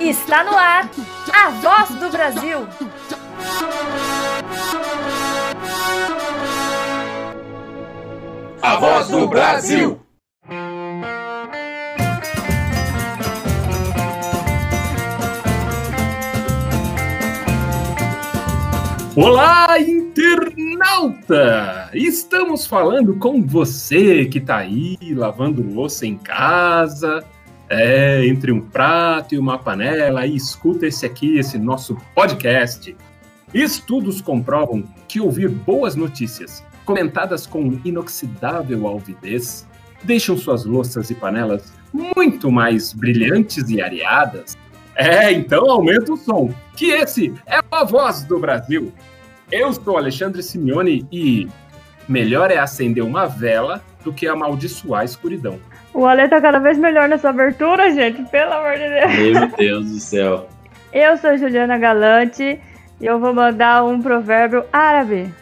Está 0.00 0.44
no 0.44 0.56
ar 0.56 0.88
a 1.32 1.50
voz 1.50 1.90
do 1.90 2.10
Brasil. 2.10 2.66
A 8.62 8.76
voz 8.76 9.08
do 9.08 9.28
Brasil. 9.28 10.00
Olá, 19.16 19.78
internauta! 19.78 21.79
Estamos 21.92 22.66
falando 22.66 23.16
com 23.16 23.42
você 23.42 24.24
que 24.24 24.38
está 24.38 24.58
aí 24.58 24.96
lavando 25.12 25.60
louça 25.60 26.06
em 26.06 26.16
casa, 26.16 27.24
é, 27.68 28.24
entre 28.26 28.52
um 28.52 28.60
prato 28.60 29.34
e 29.34 29.38
uma 29.38 29.58
panela, 29.58 30.24
e 30.24 30.36
escuta 30.36 30.86
esse 30.86 31.04
aqui, 31.04 31.36
esse 31.36 31.58
nosso 31.58 31.96
podcast. 32.14 32.96
Estudos 33.52 34.20
comprovam 34.20 34.84
que 35.08 35.20
ouvir 35.20 35.48
boas 35.48 35.96
notícias, 35.96 36.64
comentadas 36.84 37.44
com 37.44 37.80
inoxidável 37.84 38.86
alvidez, 38.86 39.66
deixam 40.04 40.36
suas 40.36 40.64
louças 40.64 41.10
e 41.10 41.14
panelas 41.14 41.72
muito 41.92 42.52
mais 42.52 42.92
brilhantes 42.92 43.68
e 43.68 43.82
areadas. 43.82 44.56
É, 44.94 45.32
então 45.32 45.68
aumenta 45.68 46.12
o 46.12 46.16
som, 46.16 46.54
que 46.76 46.92
esse 46.92 47.34
é 47.46 47.60
a 47.68 47.82
voz 47.82 48.22
do 48.22 48.38
Brasil. 48.38 48.92
Eu 49.50 49.72
sou 49.72 49.96
Alexandre 49.96 50.40
Simeone 50.44 51.04
e 51.10 51.48
melhor 52.10 52.50
é 52.50 52.58
acender 52.58 53.04
uma 53.04 53.26
vela 53.26 53.82
do 54.04 54.12
que 54.12 54.26
amaldiçoar 54.26 55.02
a 55.02 55.04
escuridão. 55.04 55.60
O 55.94 56.06
Ale 56.06 56.28
tá 56.28 56.40
cada 56.40 56.58
vez 56.58 56.76
melhor 56.78 57.08
nessa 57.08 57.30
abertura, 57.30 57.90
gente, 57.90 58.22
pelo 58.30 58.52
amor 58.52 58.72
de 58.72 58.88
Deus. 58.88 59.14
Meu 59.38 59.48
Deus 59.56 59.90
do 59.90 60.00
céu. 60.00 60.48
Eu 60.92 61.16
sou 61.16 61.36
Juliana 61.36 61.78
Galante 61.78 62.60
e 63.00 63.06
eu 63.06 63.18
vou 63.20 63.32
mandar 63.32 63.84
um 63.84 64.02
provérbio 64.02 64.64
árabe. 64.72 65.32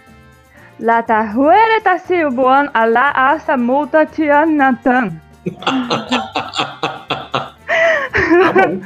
La 0.78 1.03
tahuere 1.03 1.81
tasibuan 1.81 2.71
ala 2.73 3.11
asa 3.15 3.56
multa 3.56 4.06
tianatan. 4.06 5.21
Tá. 5.59 7.55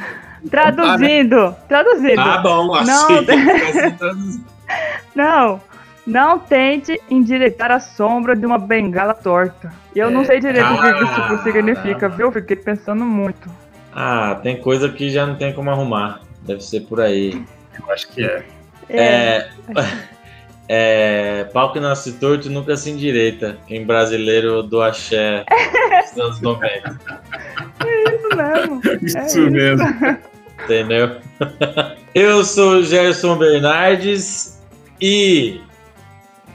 Traduzindo, 0.51 1.55
traduzindo. 1.69 2.17
Tá 2.17 2.39
bom, 2.39 2.75
assim. 2.75 2.91
Não. 2.91 3.07
assim 3.07 3.97
traduzido. 3.97 4.45
Não, 5.15 5.61
não 6.07 6.39
tente 6.39 7.01
endireitar 7.11 7.71
a 7.71 7.79
sombra 7.81 8.35
de 8.35 8.45
uma 8.45 8.59
bengala 8.59 9.15
torta. 9.15 9.73
Eu 9.95 10.11
não 10.11 10.23
É, 10.23 10.25
sei 10.25 10.41
direito 10.41 10.67
o 10.67 10.75
que 10.77 10.81
cara. 10.83 11.05
isso 11.05 11.43
significa, 11.45 12.09
viu? 12.09 12.33
Fiquei 12.33 12.57
pensando 12.57 13.05
muito. 13.05 13.49
Ah, 13.95 14.39
tem 14.43 14.57
coisa 14.57 14.89
que 14.89 15.11
já 15.11 15.27
não 15.27 15.37
tem 15.37 15.53
como 15.53 15.71
arrumar. 15.71 16.21
Deve 16.43 16.61
ser 16.63 16.81
por 16.81 17.01
aí. 17.01 17.45
Eu 17.79 17.93
acho 17.93 18.09
que 18.09 18.25
é. 18.25 18.45
É. 18.89 19.49
É, 20.69 21.45
pau 21.53 21.73
que 21.73 21.79
nasce 21.81 22.13
torto 22.15 22.49
nunca 22.51 22.77
se 22.77 22.91
endireita. 22.91 23.59
Em 23.69 23.85
brasileiro 23.85 24.63
do 24.63 24.81
axé 24.83 25.45
dos 26.15 26.21
anos 26.25 26.41
90. 26.41 26.99
isso 28.09 28.37
mesmo. 28.37 28.81
Isso 29.03 29.19
É 29.19 29.27
isso. 29.27 29.51
mesmo. 29.51 29.87
Entendeu? 30.65 31.17
Eu 32.15 32.45
sou 32.45 32.77
o 32.77 32.85
Gerson 32.85 33.37
Bernardes 33.37 34.61
e 35.01 35.61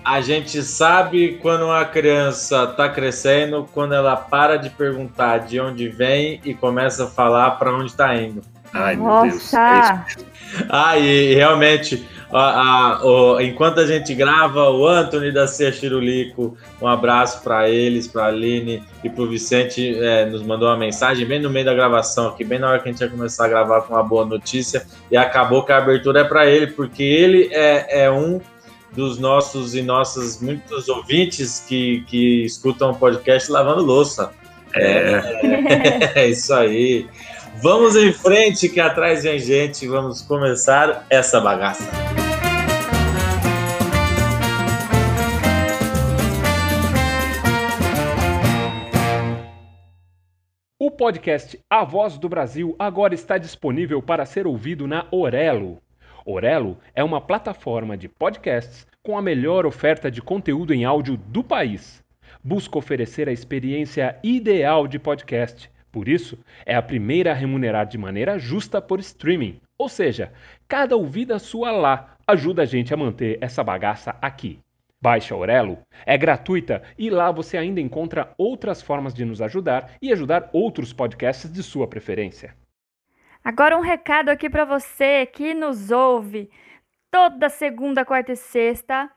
a 0.08 0.22
gente 0.22 0.64
sabe 0.64 1.38
quando 1.42 1.66
uma 1.66 1.84
criança 1.84 2.64
está 2.64 2.88
crescendo, 2.88 3.68
quando 3.74 3.94
ela 3.94 4.16
para 4.16 4.56
de 4.56 4.70
perguntar 4.70 5.40
de 5.40 5.60
onde 5.60 5.90
vem 5.90 6.40
e 6.46 6.54
começa 6.54 7.04
a 7.04 7.08
falar 7.08 7.52
para 7.52 7.74
onde 7.74 7.88
está 7.88 8.16
indo. 8.16 8.42
Ai, 8.74 8.96
meu 8.96 9.22
Deus. 9.24 9.54
É 9.54 9.58
Nossa! 9.58 10.06
Ah, 10.70 10.98
e 10.98 11.36
realmente, 11.36 12.08
a- 12.32 12.62
a- 12.62 13.06
o- 13.06 13.42
enquanto 13.42 13.80
a 13.82 13.86
gente 13.86 14.14
grava, 14.16 14.70
o 14.70 14.88
Anthony 14.88 15.30
da 15.32 15.46
Cia 15.46 15.74
Chirulico, 15.74 16.58
um 16.82 16.88
abraço 16.88 17.44
para 17.44 17.70
eles, 17.70 18.08
para 18.08 18.24
a 18.24 18.28
Aline 18.28 18.82
e 19.04 19.10
para 19.10 19.24
o 19.24 19.28
Vicente, 19.28 19.98
é, 20.02 20.26
nos 20.26 20.42
mandou 20.42 20.70
uma 20.70 20.78
mensagem 20.78 21.26
bem 21.26 21.40
no 21.42 21.50
meio 21.50 21.66
da 21.66 21.74
gravação, 21.74 22.30
aqui, 22.30 22.46
bem 22.46 22.60
na 22.60 22.70
hora 22.70 22.80
que 22.80 22.88
a 22.88 22.92
gente 22.94 23.02
ia 23.02 23.10
começar 23.10 23.46
a 23.46 23.50
gravar 23.50 23.82
com 23.82 23.94
uma 23.94 24.04
boa 24.04 24.26
notícia, 24.26 24.86
e 25.12 25.18
acabou 25.18 25.64
que 25.64 25.72
a 25.74 25.78
abertura 25.78 26.22
é 26.22 26.24
para 26.24 26.46
ele, 26.46 26.68
porque 26.68 27.04
ele 27.04 27.50
é, 27.52 28.06
é 28.06 28.12
um 28.12 28.40
dos 28.98 29.20
nossos 29.20 29.76
e 29.76 29.84
nossas 29.84 30.42
muitos 30.42 30.90
ouvintes 30.90 31.64
que, 31.70 32.04
que 32.08 32.44
escutam 32.44 32.90
o 32.90 32.96
podcast 32.96 33.52
lavando 33.52 33.84
louça. 33.84 34.34
É, 34.74 36.16
É 36.20 36.28
isso 36.28 36.52
aí. 36.52 37.08
Vamos 37.62 37.96
em 37.96 38.12
frente, 38.12 38.68
que 38.68 38.80
atrás 38.80 39.22
vem 39.22 39.38
gente. 39.38 39.88
Vamos 39.88 40.24
começar 40.24 41.06
essa 41.12 41.40
bagaça. 41.40 41.88
O 50.80 50.90
podcast 50.90 51.60
A 51.70 51.84
Voz 51.84 52.18
do 52.18 52.28
Brasil 52.28 52.76
agora 52.80 53.14
está 53.14 53.38
disponível 53.38 54.02
para 54.02 54.26
ser 54.26 54.48
ouvido 54.48 54.88
na 54.88 55.06
Orelo. 55.12 55.80
Orelo 56.30 56.78
é 56.94 57.02
uma 57.02 57.22
plataforma 57.22 57.96
de 57.96 58.10
podcasts 58.10 58.86
com 59.02 59.18
a 59.18 59.22
melhor 59.22 59.66
oferta 59.66 60.12
de 60.12 60.22
conteúdo 60.22 60.74
em 60.74 60.84
áudio 60.84 61.16
do 61.16 61.42
país. 61.42 62.04
Busca 62.44 62.78
oferecer 62.78 63.30
a 63.30 63.32
experiência 63.32 64.20
ideal 64.22 64.90
de 64.90 65.00
podcast. 65.00 65.72
Por 65.90 66.10
isso, 66.10 66.38
é 66.66 66.76
a 66.76 66.82
primeira 66.82 67.32
a 67.32 67.34
remunerar 67.34 67.88
de 67.88 67.98
maneira 67.98 68.38
justa 68.38 68.82
por 68.82 69.00
streaming. 69.00 69.62
Ou 69.78 69.88
seja, 69.88 70.34
cada 70.68 70.98
ouvida 70.98 71.40
sua 71.40 71.72
lá 71.72 72.18
ajuda 72.28 72.64
a 72.64 72.66
gente 72.66 72.94
a 72.94 72.98
manter 72.98 73.38
essa 73.40 73.64
bagaça 73.64 74.14
aqui. 74.22 74.60
Baixe 75.02 75.32
a 75.32 75.38
Aurelo, 75.38 75.78
é 76.06 76.18
gratuita 76.18 76.84
e 76.98 77.10
lá 77.10 77.32
você 77.32 77.58
ainda 77.58 77.80
encontra 77.80 78.34
outras 78.38 78.82
formas 78.82 79.14
de 79.14 79.24
nos 79.24 79.42
ajudar 79.42 79.92
e 80.02 80.12
ajudar 80.12 80.50
outros 80.52 80.92
podcasts 80.92 81.50
de 81.50 81.64
sua 81.64 81.88
preferência. 81.88 82.54
Agora 83.48 83.78
um 83.78 83.82
recado 83.82 84.28
aqui 84.28 84.50
para 84.50 84.66
você 84.66 85.26
que 85.26 85.54
nos 85.54 85.90
ouve 85.90 86.52
toda 87.10 87.48
segunda, 87.48 88.04
quarta 88.04 88.34
e 88.34 88.36
sexta. 88.36 89.10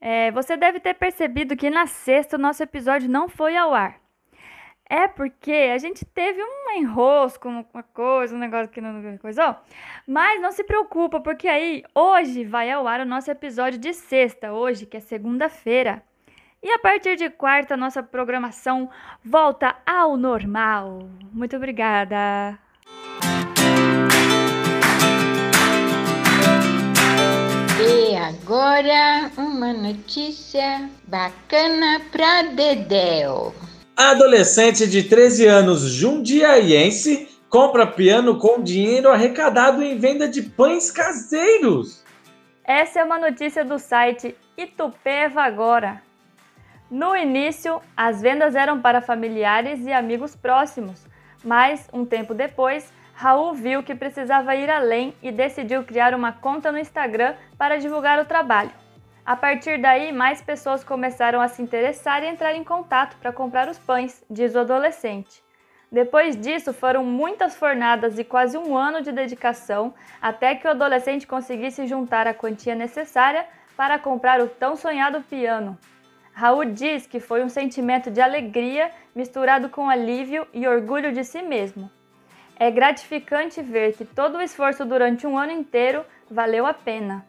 É, 0.00 0.30
você 0.30 0.56
deve 0.56 0.80
ter 0.80 0.94
percebido 0.94 1.54
que 1.54 1.68
na 1.68 1.86
sexta 1.86 2.36
o 2.36 2.40
nosso 2.40 2.62
episódio 2.62 3.06
não 3.06 3.28
foi 3.28 3.54
ao 3.54 3.74
ar. 3.74 4.00
É 4.88 5.06
porque 5.06 5.70
a 5.74 5.76
gente 5.76 6.06
teve 6.06 6.42
um 6.42 6.70
enrosco, 6.78 7.50
uma 7.50 7.82
coisa, 7.92 8.34
um 8.34 8.38
negócio 8.38 8.70
que 8.70 8.80
não 8.80 9.18
coisou. 9.18 9.54
Mas 10.06 10.40
não 10.40 10.52
se 10.52 10.64
preocupa, 10.64 11.20
porque 11.20 11.46
aí 11.46 11.84
hoje 11.94 12.44
vai 12.44 12.70
ao 12.70 12.88
ar 12.88 13.00
o 13.00 13.04
nosso 13.04 13.30
episódio 13.30 13.78
de 13.78 13.92
sexta, 13.92 14.54
hoje 14.54 14.86
que 14.86 14.96
é 14.96 15.00
segunda-feira. 15.00 16.02
E 16.62 16.70
a 16.70 16.78
partir 16.78 17.16
de 17.16 17.28
quarta, 17.28 17.76
nossa 17.76 18.02
programação 18.02 18.88
volta 19.22 19.76
ao 19.84 20.16
normal. 20.16 21.00
Muito 21.30 21.54
obrigada. 21.56 22.58
Agora 28.26 29.30
uma 29.36 29.72
notícia 29.72 30.90
bacana 31.06 32.00
pra 32.10 32.42
Dedéu. 32.42 33.54
Adolescente 33.96 34.84
de 34.84 35.04
13 35.04 35.46
anos 35.46 35.82
jundiaiense 35.82 37.28
compra 37.48 37.86
piano 37.86 38.36
com 38.36 38.60
dinheiro 38.60 39.10
arrecadado 39.10 39.80
em 39.80 39.96
venda 39.96 40.28
de 40.28 40.42
pães 40.42 40.90
caseiros. 40.90 42.02
Essa 42.64 42.98
é 42.98 43.04
uma 43.04 43.18
notícia 43.18 43.64
do 43.64 43.78
site 43.78 44.36
Itupeva 44.58 45.42
Agora. 45.42 46.02
No 46.90 47.14
início, 47.16 47.80
as 47.96 48.20
vendas 48.20 48.56
eram 48.56 48.80
para 48.80 49.00
familiares 49.00 49.86
e 49.86 49.92
amigos 49.92 50.34
próximos, 50.34 51.06
mas 51.44 51.88
um 51.92 52.04
tempo 52.04 52.34
depois, 52.34 52.92
Raul 53.18 53.54
viu 53.54 53.82
que 53.82 53.94
precisava 53.94 54.54
ir 54.54 54.68
além 54.68 55.14
e 55.22 55.32
decidiu 55.32 55.82
criar 55.82 56.12
uma 56.12 56.32
conta 56.32 56.70
no 56.70 56.78
Instagram 56.78 57.34
para 57.56 57.78
divulgar 57.78 58.20
o 58.20 58.26
trabalho. 58.26 58.70
A 59.24 59.34
partir 59.34 59.80
daí, 59.80 60.12
mais 60.12 60.42
pessoas 60.42 60.84
começaram 60.84 61.40
a 61.40 61.48
se 61.48 61.62
interessar 61.62 62.22
e 62.22 62.26
entrar 62.26 62.54
em 62.54 62.62
contato 62.62 63.16
para 63.16 63.32
comprar 63.32 63.70
os 63.70 63.78
pães, 63.78 64.22
diz 64.28 64.54
o 64.54 64.58
adolescente. 64.58 65.42
Depois 65.90 66.38
disso, 66.38 66.74
foram 66.74 67.02
muitas 67.04 67.56
fornadas 67.56 68.18
e 68.18 68.24
quase 68.24 68.58
um 68.58 68.76
ano 68.76 69.00
de 69.00 69.10
dedicação 69.10 69.94
até 70.20 70.54
que 70.54 70.68
o 70.68 70.70
adolescente 70.70 71.26
conseguisse 71.26 71.86
juntar 71.86 72.26
a 72.26 72.34
quantia 72.34 72.74
necessária 72.74 73.46
para 73.78 73.98
comprar 73.98 74.42
o 74.42 74.48
tão 74.48 74.76
sonhado 74.76 75.22
piano. 75.22 75.78
Raul 76.34 76.66
diz 76.66 77.06
que 77.06 77.18
foi 77.18 77.42
um 77.42 77.48
sentimento 77.48 78.10
de 78.10 78.20
alegria 78.20 78.90
misturado 79.14 79.70
com 79.70 79.88
alívio 79.88 80.46
e 80.52 80.68
orgulho 80.68 81.12
de 81.12 81.24
si 81.24 81.40
mesmo. 81.40 81.90
É 82.58 82.70
gratificante 82.70 83.60
ver 83.60 83.92
que 83.92 84.04
todo 84.06 84.38
o 84.38 84.40
esforço 84.40 84.82
durante 84.86 85.26
um 85.26 85.36
ano 85.36 85.52
inteiro 85.52 86.02
valeu 86.30 86.66
a 86.66 86.72
pena. 86.72 87.24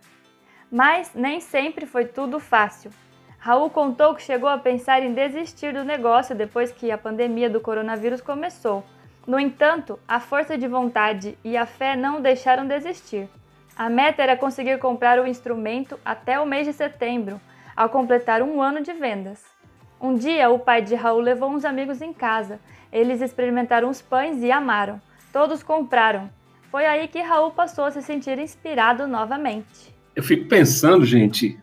Mas 0.71 1.13
nem 1.13 1.41
sempre 1.41 1.85
foi 1.85 2.05
tudo 2.05 2.39
fácil. 2.39 2.91
Raul 3.37 3.69
contou 3.69 4.15
que 4.15 4.21
chegou 4.21 4.49
a 4.49 4.57
pensar 4.57 5.03
em 5.03 5.13
desistir 5.13 5.73
do 5.73 5.83
negócio 5.83 6.33
depois 6.33 6.71
que 6.71 6.91
a 6.91 6.97
pandemia 6.97 7.49
do 7.49 7.59
coronavírus 7.59 8.21
começou. 8.21 8.85
No 9.27 9.37
entanto, 9.37 9.99
a 10.07 10.21
força 10.21 10.57
de 10.57 10.65
vontade 10.65 11.37
e 11.43 11.57
a 11.57 11.65
fé 11.65 11.95
não 11.95 12.21
deixaram 12.21 12.65
desistir. 12.65 13.29
A 13.75 13.89
meta 13.89 14.23
era 14.23 14.37
conseguir 14.37 14.79
comprar 14.79 15.19
o 15.19 15.27
instrumento 15.27 15.99
até 16.05 16.39
o 16.39 16.45
mês 16.45 16.65
de 16.65 16.71
setembro, 16.71 17.39
ao 17.75 17.89
completar 17.89 18.41
um 18.41 18.61
ano 18.61 18.81
de 18.81 18.93
vendas. 18.93 19.43
Um 19.99 20.15
dia, 20.15 20.49
o 20.49 20.57
pai 20.57 20.81
de 20.81 20.95
Raul 20.95 21.19
levou 21.19 21.49
uns 21.49 21.65
amigos 21.65 22.01
em 22.01 22.13
casa. 22.13 22.59
Eles 22.91 23.21
experimentaram 23.21 23.89
os 23.89 24.01
pães 24.01 24.41
e 24.41 24.51
amaram. 24.51 25.01
Todos 25.37 25.61
compraram. 25.61 26.31
Foi 26.71 26.83
aí 26.87 27.07
que 27.07 27.21
Raul 27.21 27.51
passou 27.51 27.83
a 27.83 27.91
se 27.91 28.01
sentir 28.01 28.39
inspirado 28.39 29.05
novamente. 29.05 29.93
Eu 30.15 30.23
fico 30.23 30.47
pensando, 30.47 31.05
gente, 31.05 31.55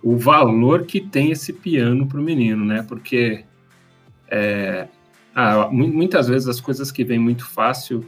o 0.00 0.16
valor 0.16 0.86
que 0.86 1.00
tem 1.00 1.32
esse 1.32 1.52
piano 1.52 2.06
para 2.06 2.20
o 2.20 2.22
menino, 2.22 2.64
né? 2.64 2.84
Porque 2.86 3.44
é, 4.28 4.86
ah, 5.34 5.68
muitas 5.72 6.28
vezes 6.28 6.46
as 6.46 6.60
coisas 6.60 6.92
que 6.92 7.02
vêm 7.02 7.18
muito 7.18 7.44
fácil, 7.44 8.06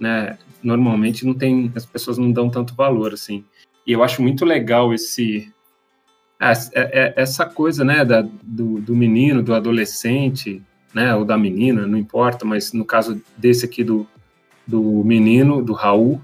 né? 0.00 0.36
Normalmente 0.60 1.24
não 1.24 1.34
tem, 1.34 1.70
as 1.76 1.86
pessoas 1.86 2.18
não 2.18 2.32
dão 2.32 2.50
tanto 2.50 2.74
valor 2.74 3.14
assim. 3.14 3.44
E 3.86 3.92
eu 3.92 4.02
acho 4.02 4.20
muito 4.20 4.44
legal 4.44 4.92
esse 4.92 5.54
é, 6.40 6.52
é, 6.74 7.14
essa 7.16 7.46
coisa, 7.46 7.84
né, 7.84 8.04
da, 8.04 8.22
do, 8.42 8.80
do 8.80 8.96
menino, 8.96 9.44
do 9.44 9.54
adolescente, 9.54 10.60
né, 10.92 11.14
ou 11.14 11.24
da 11.24 11.38
menina, 11.38 11.86
não 11.86 11.96
importa, 11.96 12.44
mas 12.44 12.72
no 12.72 12.84
caso 12.84 13.22
desse 13.38 13.64
aqui 13.64 13.84
do, 13.84 14.08
do 14.70 15.02
menino, 15.04 15.62
do 15.62 15.72
Raul, 15.72 16.20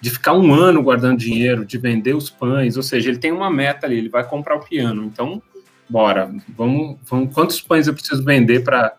de 0.00 0.10
ficar 0.10 0.34
um 0.34 0.52
ano 0.52 0.82
guardando 0.82 1.18
dinheiro, 1.18 1.64
de 1.64 1.78
vender 1.78 2.14
os 2.14 2.28
pães, 2.28 2.76
ou 2.76 2.82
seja, 2.82 3.08
ele 3.08 3.18
tem 3.18 3.32
uma 3.32 3.50
meta 3.50 3.86
ali, 3.86 3.96
ele 3.96 4.08
vai 4.10 4.22
comprar 4.22 4.56
o 4.56 4.64
piano. 4.64 5.04
Então, 5.04 5.42
bora, 5.88 6.30
vamos, 6.50 6.98
vamos 7.04 7.34
quantos 7.34 7.60
pães 7.60 7.86
eu 7.86 7.94
preciso 7.94 8.22
vender 8.22 8.62
para 8.62 8.92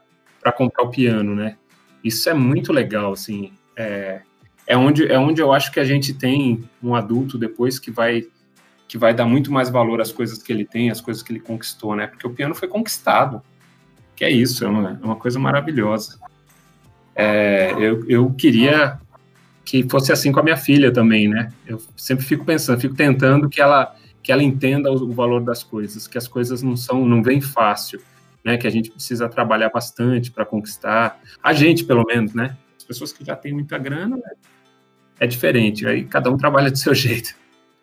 comprar 0.55 0.83
o 0.83 0.89
piano, 0.89 1.35
né? 1.35 1.55
Isso 2.03 2.29
é 2.29 2.33
muito 2.33 2.73
legal, 2.73 3.13
assim. 3.13 3.51
É, 3.75 4.21
é, 4.65 4.75
onde, 4.75 5.05
é 5.05 5.19
onde 5.19 5.41
eu 5.41 5.53
acho 5.53 5.71
que 5.71 5.79
a 5.79 5.83
gente 5.83 6.13
tem 6.13 6.67
um 6.81 6.95
adulto 6.95 7.38
depois 7.38 7.77
que 7.77 7.91
vai 7.91 8.25
que 8.88 8.97
vai 8.97 9.13
dar 9.13 9.25
muito 9.25 9.51
mais 9.51 9.69
valor 9.69 10.00
às 10.00 10.13
coisas 10.13 10.41
que 10.41 10.50
ele 10.50 10.63
tem, 10.63 10.89
às 10.89 11.01
coisas 11.01 11.21
que 11.21 11.29
ele 11.33 11.41
conquistou, 11.41 11.93
né? 11.93 12.07
Porque 12.07 12.25
o 12.25 12.29
piano 12.29 12.55
foi 12.55 12.69
conquistado. 12.69 13.41
Que 14.15 14.23
é 14.23 14.31
isso, 14.31 14.63
é 14.63 14.67
uma, 14.69 15.00
é 15.01 15.05
uma 15.05 15.17
coisa 15.17 15.38
maravilhosa. 15.38 16.17
É, 17.17 17.73
eu, 17.79 18.07
eu 18.07 18.31
queria 18.33 18.99
que 19.65 19.83
fosse 19.89 20.13
assim 20.13 20.31
com 20.31 20.39
a 20.39 20.43
minha 20.43 20.55
filha 20.55 20.93
também, 20.93 21.27
né? 21.27 21.51
Eu 21.65 21.81
sempre 21.95 22.23
fico 22.23 22.45
pensando, 22.45 22.79
fico 22.79 22.95
tentando 22.95 23.49
que 23.49 23.59
ela 23.59 23.95
que 24.21 24.31
ela 24.31 24.43
entenda 24.43 24.91
o, 24.91 25.13
valor 25.13 25.41
das 25.41 25.63
coisas, 25.63 26.05
que 26.05 26.17
as 26.17 26.27
coisas 26.27 26.61
não 26.61 26.75
são, 26.75 27.05
não 27.05 27.23
vem 27.23 27.39
fácil, 27.39 28.01
né? 28.43 28.57
Que 28.57 28.67
a 28.67 28.69
gente 28.69 28.91
precisa 28.91 29.27
trabalhar 29.29 29.69
bastante 29.69 30.31
para 30.31 30.45
conquistar. 30.45 31.19
A 31.41 31.53
gente, 31.53 31.85
pelo 31.85 32.03
menos, 32.03 32.33
né? 32.33 32.57
As 32.77 32.83
pessoas 32.83 33.13
que 33.13 33.23
já 33.23 33.35
têm 33.35 33.53
muita 33.53 33.77
grana, 33.77 34.17
né? 34.17 34.31
é 35.19 35.25
diferente. 35.25 35.87
Aí 35.87 36.03
cada 36.03 36.29
um 36.29 36.37
trabalha 36.37 36.69
do 36.69 36.77
seu 36.77 36.93
jeito. 36.95 37.33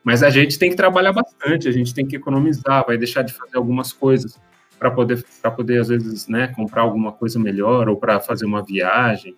Mas 0.02 0.22
a 0.22 0.30
gente 0.30 0.58
tem 0.58 0.70
que 0.70 0.76
trabalhar 0.76 1.12
bastante, 1.12 1.66
a 1.66 1.72
gente 1.72 1.94
tem 1.94 2.06
que 2.06 2.16
economizar, 2.16 2.84
vai 2.86 2.98
deixar 2.98 3.22
de 3.22 3.32
fazer 3.32 3.56
algumas 3.56 3.92
coisas 3.92 4.38
para 4.84 4.90
poder, 4.90 5.24
para 5.40 5.50
poder 5.50 5.80
às 5.80 5.88
vezes, 5.88 6.28
né, 6.28 6.48
comprar 6.48 6.82
alguma 6.82 7.10
coisa 7.10 7.38
melhor 7.38 7.88
ou 7.88 7.96
para 7.96 8.20
fazer 8.20 8.44
uma 8.44 8.62
viagem. 8.62 9.34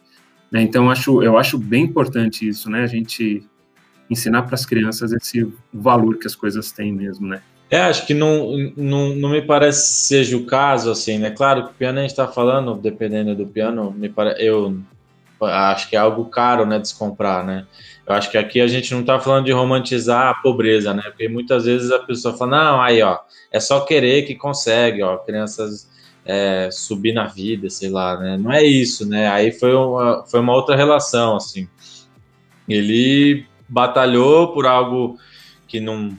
Né? 0.51 0.61
Então, 0.63 0.91
acho, 0.91 1.23
eu 1.23 1.39
acho 1.39 1.57
bem 1.57 1.85
importante 1.85 2.49
isso, 2.49 2.69
né? 2.69 2.83
A 2.83 2.87
gente 2.89 3.47
ensinar 4.11 4.43
para 4.43 4.57
as 4.57 4.67
crianças 4.67 5.13
esse 5.13 5.53
valor 5.73 6.19
que 6.19 6.27
as 6.27 6.35
coisas 6.35 6.73
têm 6.73 6.93
mesmo, 6.93 7.29
né? 7.29 7.43
É, 7.71 7.81
acho 7.83 8.07
que 8.07 8.15
não, 8.15 8.73
não, 8.77 9.15
não 9.15 9.31
me 9.31 9.43
parece 9.43 9.93
seja 9.93 10.37
o 10.37 10.47
caso, 10.47 10.91
assim, 10.91 11.19
né? 11.19 11.31
Claro 11.31 11.65
que 11.65 11.71
o 11.71 11.75
piano 11.75 11.99
a 11.99 12.03
gente 12.03 12.11
está 12.11 12.27
falando, 12.27 12.75
dependendo 12.75 13.35
do 13.35 13.47
piano, 13.47 13.93
me 13.93 14.09
pare... 14.09 14.35
eu 14.45 14.81
acho 15.41 15.89
que 15.89 15.95
é 15.95 15.99
algo 15.99 16.25
caro, 16.27 16.67
né, 16.67 16.79
de 16.79 16.89
se 16.89 16.99
comprar, 16.99 17.45
né? 17.45 17.67
Eu 18.07 18.15
acho 18.15 18.31
que 18.31 18.39
aqui 18.39 18.61
a 18.61 18.69
gente 18.69 18.93
não 18.95 19.01
está 19.01 19.19
falando 19.19 19.47
de 19.47 19.53
romantizar 19.53 20.29
a 20.29 20.35
pobreza, 20.35 20.95
né? 20.95 21.03
Porque 21.07 21.29
muitas 21.29 21.65
vezes 21.65 21.91
a 21.91 21.99
pessoa 21.99 22.37
fala, 22.37 22.51
não, 22.57 22.81
aí, 22.81 23.03
ó, 23.03 23.19
é 23.51 23.59
só 23.59 23.81
querer 23.81 24.23
que 24.23 24.35
consegue, 24.35 25.03
ó, 25.03 25.17
crianças 25.19 25.91
é, 26.25 26.69
subir 26.71 27.13
na 27.13 27.27
vida, 27.27 27.69
sei 27.69 27.89
lá, 27.89 28.19
né? 28.19 28.39
Não 28.39 28.53
é 28.53 28.63
isso, 28.63 29.09
né? 29.09 29.29
Aí 29.29 29.51
foi 29.51 29.75
uma, 29.75 30.25
foi 30.27 30.41
uma 30.41 30.55
outra 30.55 30.77
relação, 30.77 31.37
assim. 31.37 31.69
Ele 32.69 33.45
batalhou 33.69 34.53
por 34.53 34.67
algo 34.67 35.19
que 35.67 35.81
não 35.81 36.17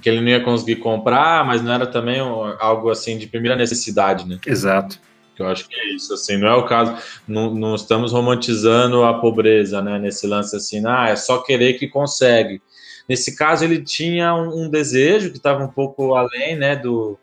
que 0.00 0.10
ele 0.10 0.20
não 0.20 0.28
ia 0.28 0.40
conseguir 0.42 0.76
comprar, 0.76 1.46
mas 1.46 1.62
não 1.62 1.72
era 1.72 1.86
também 1.86 2.18
algo 2.58 2.90
assim 2.90 3.16
de 3.16 3.26
primeira 3.26 3.56
necessidade, 3.56 4.28
né? 4.28 4.38
Exato. 4.44 5.00
Eu 5.38 5.48
acho 5.48 5.68
que 5.68 5.74
é 5.74 5.94
isso, 5.94 6.14
assim, 6.14 6.36
não 6.36 6.48
é 6.48 6.54
o 6.54 6.66
caso, 6.66 6.96
não, 7.26 7.52
não 7.54 7.74
estamos 7.74 8.12
romantizando 8.12 9.02
a 9.02 9.14
pobreza, 9.14 9.82
né, 9.82 9.98
nesse 9.98 10.26
lance 10.26 10.54
assim, 10.54 10.82
ah, 10.86 11.08
é 11.08 11.16
só 11.16 11.38
querer 11.38 11.74
que 11.74 11.88
consegue. 11.88 12.62
Nesse 13.08 13.36
caso, 13.36 13.64
ele 13.64 13.82
tinha 13.82 14.34
um, 14.34 14.64
um 14.64 14.70
desejo 14.70 15.30
que 15.30 15.36
estava 15.36 15.62
um 15.62 15.68
pouco 15.68 16.14
além, 16.14 16.56
né, 16.56 16.76
do, 16.76 17.18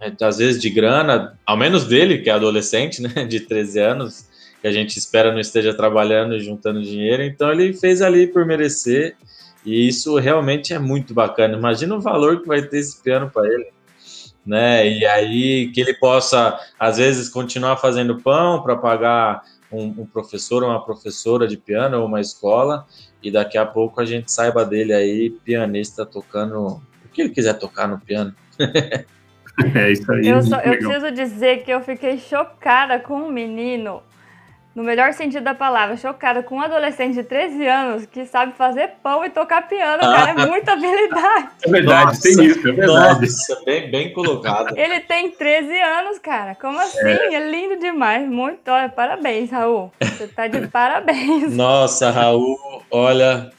é, 0.00 0.12
às 0.24 0.38
vezes 0.38 0.60
de 0.60 0.70
grana, 0.70 1.38
ao 1.44 1.56
menos 1.56 1.84
dele, 1.84 2.18
que 2.18 2.30
é 2.30 2.32
adolescente, 2.32 3.02
né, 3.02 3.24
de 3.24 3.40
13 3.40 3.78
anos, 3.78 4.24
que 4.60 4.66
a 4.66 4.72
gente 4.72 4.98
espera 4.98 5.32
não 5.32 5.40
esteja 5.40 5.74
trabalhando 5.74 6.34
e 6.34 6.40
juntando 6.40 6.82
dinheiro, 6.82 7.22
então 7.22 7.52
ele 7.52 7.72
fez 7.74 8.00
ali 8.00 8.26
por 8.26 8.46
merecer, 8.46 9.16
e 9.64 9.86
isso 9.86 10.16
realmente 10.16 10.72
é 10.72 10.78
muito 10.78 11.12
bacana. 11.12 11.56
Imagina 11.56 11.94
o 11.94 12.00
valor 12.00 12.40
que 12.40 12.48
vai 12.48 12.62
ter 12.62 12.78
esse 12.78 13.02
piano 13.02 13.30
para 13.30 13.46
ele 13.46 13.66
né? 14.50 14.84
E 14.84 15.06
aí 15.06 15.68
que 15.68 15.80
ele 15.80 15.94
possa, 15.94 16.58
às 16.76 16.96
vezes, 16.96 17.28
continuar 17.28 17.76
fazendo 17.76 18.20
pão 18.20 18.60
para 18.60 18.74
pagar 18.76 19.44
um, 19.70 19.84
um, 19.98 20.06
professor 20.06 20.64
ou 20.64 20.70
uma 20.70 20.84
professora 20.84 21.46
de 21.46 21.56
piano 21.56 22.00
ou 22.00 22.06
uma 22.06 22.20
escola, 22.20 22.84
e 23.22 23.30
daqui 23.30 23.56
a 23.56 23.64
pouco 23.64 24.00
a 24.00 24.04
gente 24.04 24.32
saiba 24.32 24.64
dele 24.64 24.92
aí, 24.92 25.30
pianista 25.30 26.04
tocando 26.04 26.82
o 27.04 27.08
que 27.12 27.22
ele 27.22 27.30
quiser 27.30 27.54
tocar 27.54 27.86
no 27.86 28.00
piano. 28.00 28.34
é 28.58 29.92
isso 29.92 30.10
aí. 30.10 30.26
Eu, 30.26 30.42
só, 30.42 30.58
eu 30.58 30.76
preciso 30.78 31.12
dizer 31.12 31.62
que 31.62 31.70
eu 31.70 31.80
fiquei 31.80 32.18
chocada 32.18 32.98
com 32.98 33.14
um 33.14 33.30
menino 33.30 34.02
no 34.74 34.84
melhor 34.84 35.12
sentido 35.12 35.42
da 35.42 35.54
palavra, 35.54 35.96
chocada 35.96 36.42
com 36.42 36.56
um 36.56 36.60
adolescente 36.60 37.14
de 37.14 37.24
13 37.24 37.66
anos 37.66 38.06
que 38.06 38.24
sabe 38.24 38.52
fazer 38.56 38.92
pão 39.02 39.24
e 39.24 39.30
tocar 39.30 39.66
piano, 39.68 40.00
cara, 40.00 40.30
é 40.30 40.34
muita 40.46 40.72
habilidade. 40.72 41.48
É 41.62 41.70
verdade, 41.70 42.04
nossa, 42.06 42.22
tem 42.22 42.44
isso, 42.44 42.68
é 42.68 42.72
verdade. 42.72 43.20
Nossa, 43.20 43.62
bem, 43.64 43.90
bem 43.90 44.12
colocado. 44.12 44.76
Ele 44.76 45.00
tem 45.00 45.30
13 45.30 45.80
anos, 45.80 46.18
cara, 46.18 46.54
como 46.54 46.78
assim? 46.78 47.08
É, 47.08 47.34
é 47.34 47.50
lindo 47.50 47.78
demais, 47.78 48.28
muito, 48.28 48.70
olha, 48.70 48.88
parabéns, 48.88 49.50
Raul, 49.50 49.92
você 50.00 50.28
tá 50.28 50.46
de 50.46 50.66
parabéns. 50.68 51.54
Nossa, 51.54 52.10
Raul, 52.10 52.56
olha, 52.90 53.50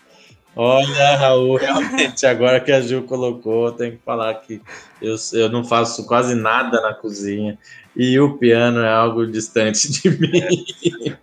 olha, 0.56 1.16
Raul, 1.18 1.58
realmente, 1.60 2.26
agora 2.26 2.60
que 2.60 2.72
a 2.72 2.82
Gil 2.82 3.04
colocou, 3.04 3.72
tem 3.72 3.92
que 3.92 3.98
falar 3.98 4.34
que 4.36 4.62
eu, 5.02 5.16
eu 5.34 5.50
não 5.50 5.64
faço 5.64 6.06
quase 6.06 6.36
nada 6.36 6.82
na 6.82 6.94
cozinha, 6.94 7.58
e 7.96 8.20
o 8.20 8.38
piano 8.38 8.80
é 8.80 8.90
algo 8.90 9.26
distante 9.26 9.92
de 9.92 10.10
mim. 10.20 11.18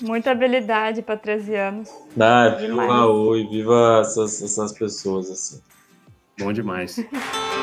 Muita 0.00 0.32
habilidade 0.32 1.00
para 1.02 1.16
13 1.16 1.54
anos. 1.54 1.90
Ah, 2.18 2.48
viva 2.48 2.74
o 2.74 2.88
Raul 2.88 3.36
e 3.36 3.46
viva 3.46 4.00
essas, 4.00 4.42
essas 4.42 4.72
pessoas, 4.72 5.30
assim. 5.30 5.60
Bom 6.38 6.52
demais. 6.52 6.96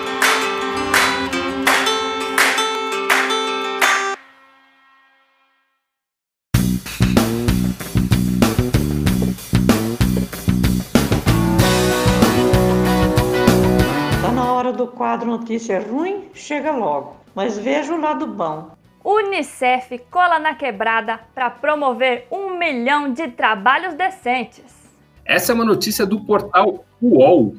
quadro 15.00 15.30
Notícia 15.30 15.80
Ruim? 15.80 16.28
Chega 16.34 16.74
logo 16.74 17.20
mas 17.40 17.58
veja 17.58 17.94
o 17.94 18.02
lado 18.02 18.28
bom. 18.28 18.72
Unicef 19.02 19.98
cola 20.12 20.40
na 20.40 20.56
quebrada 20.56 21.18
para 21.34 21.50
promover 21.50 22.28
um 22.30 22.60
milhão 22.60 23.14
de 23.14 23.30
trabalhos 23.30 23.94
decentes. 23.94 24.92
Essa 25.24 25.54
é 25.54 25.56
uma 25.56 25.64
notícia 25.64 26.06
do 26.06 26.20
portal 26.20 26.84
UOL. 27.02 27.56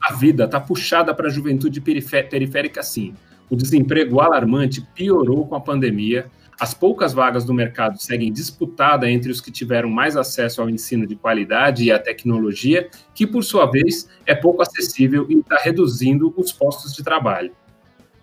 A 0.00 0.12
vida 0.14 0.44
está 0.44 0.58
puxada 0.58 1.14
para 1.14 1.28
a 1.28 1.30
juventude 1.30 1.80
periférica 1.80 2.82
sim. 2.82 3.14
O 3.48 3.54
desemprego 3.54 4.20
alarmante 4.20 4.80
piorou 4.92 5.46
com 5.46 5.54
a 5.54 5.60
pandemia. 5.60 6.26
As 6.58 6.72
poucas 6.72 7.12
vagas 7.12 7.44
do 7.44 7.52
mercado 7.52 7.98
seguem 7.98 8.32
disputada 8.32 9.10
entre 9.10 9.30
os 9.30 9.42
que 9.42 9.50
tiveram 9.50 9.90
mais 9.90 10.16
acesso 10.16 10.62
ao 10.62 10.70
ensino 10.70 11.06
de 11.06 11.14
qualidade 11.14 11.84
e 11.84 11.92
à 11.92 11.98
tecnologia, 11.98 12.88
que 13.14 13.26
por 13.26 13.44
sua 13.44 13.66
vez 13.66 14.08
é 14.24 14.34
pouco 14.34 14.62
acessível 14.62 15.26
e 15.28 15.38
está 15.38 15.56
reduzindo 15.56 16.32
os 16.34 16.52
postos 16.52 16.94
de 16.94 17.04
trabalho. 17.04 17.52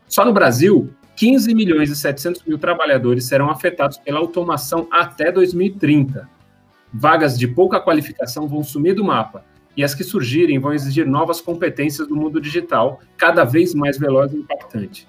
Só 0.07 0.25
no 0.25 0.33
Brasil, 0.33 0.89
15 1.15 1.53
milhões 1.53 1.91
e 1.91 1.95
700 1.95 2.43
mil 2.43 2.57
trabalhadores 2.57 3.25
serão 3.25 3.51
afetados 3.51 3.97
pela 3.97 4.19
automação 4.19 4.87
até 4.91 5.31
2030. 5.31 6.27
Vagas 6.91 7.37
de 7.37 7.47
pouca 7.47 7.79
qualificação 7.79 8.47
vão 8.47 8.63
sumir 8.63 8.95
do 8.95 9.03
mapa 9.03 9.45
e 9.77 9.83
as 9.83 9.93
que 9.93 10.03
surgirem 10.03 10.59
vão 10.59 10.73
exigir 10.73 11.05
novas 11.05 11.39
competências 11.39 12.07
do 12.07 12.15
mundo 12.15 12.41
digital, 12.41 12.99
cada 13.15 13.43
vez 13.43 13.75
mais 13.75 13.97
veloz 13.97 14.33
e 14.33 14.37
impactante. 14.37 15.07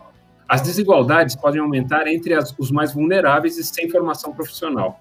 As 0.48 0.60
desigualdades 0.60 1.34
podem 1.36 1.60
aumentar 1.60 2.06
entre 2.06 2.34
as, 2.34 2.54
os 2.58 2.70
mais 2.70 2.92
vulneráveis 2.92 3.56
e 3.58 3.64
sem 3.64 3.88
formação 3.88 4.32
profissional. 4.32 5.00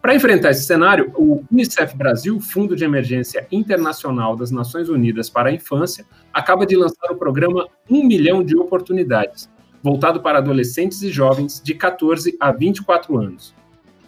Para 0.00 0.16
enfrentar 0.16 0.50
esse 0.50 0.64
cenário, 0.64 1.12
o 1.14 1.44
Unicef 1.50 1.96
Brasil, 1.96 2.40
Fundo 2.40 2.74
de 2.74 2.84
Emergência 2.84 3.46
Internacional 3.52 4.34
das 4.34 4.50
Nações 4.50 4.88
Unidas 4.88 5.30
para 5.30 5.50
a 5.50 5.52
Infância, 5.52 6.04
acaba 6.32 6.66
de 6.66 6.74
lançar 6.74 7.12
o 7.12 7.16
programa 7.16 7.68
1 7.88 8.04
Milhão 8.04 8.42
de 8.42 8.56
Oportunidades, 8.56 9.48
voltado 9.80 10.20
para 10.20 10.38
adolescentes 10.38 11.02
e 11.02 11.08
jovens 11.08 11.62
de 11.62 11.74
14 11.74 12.36
a 12.40 12.50
24 12.50 13.16
anos. 13.16 13.54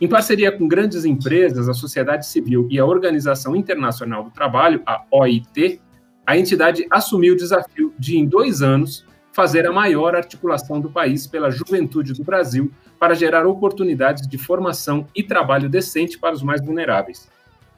Em 0.00 0.09
parceria 0.09 0.50
com 0.50 0.66
grandes 0.66 1.04
empresas, 1.04 1.68
a 1.68 1.75
sociedade 1.75 2.26
civil 2.26 2.66
e 2.68 2.78
a 2.78 2.85
Organização 2.85 3.54
Internacional 3.54 4.25
do 4.25 4.30
Trabalho, 4.30 4.83
a 4.85 5.04
OIT, 5.12 5.80
a 6.26 6.37
entidade 6.37 6.85
assumiu 6.90 7.35
o 7.35 7.37
desafio 7.37 7.94
de, 7.97 8.18
em 8.18 8.26
dois 8.26 8.62
anos, 8.62 9.06
fazer 9.35 9.67
a 9.67 9.73
maior 9.73 10.14
articulação 10.14 10.81
do 10.81 10.88
país 10.88 11.26
pela 11.26 11.50
juventude 11.50 12.12
do 12.12 12.23
Brasil 12.23 12.71
para 13.00 13.14
gerar 13.14 13.45
oportunidades 13.45 14.29
de 14.29 14.38
formação 14.38 15.09
e 15.12 15.25
trabalho 15.25 15.69
decente 15.69 16.17
para 16.17 16.37
os 16.37 16.43
mais 16.43 16.64
vulneráveis. 16.64 17.29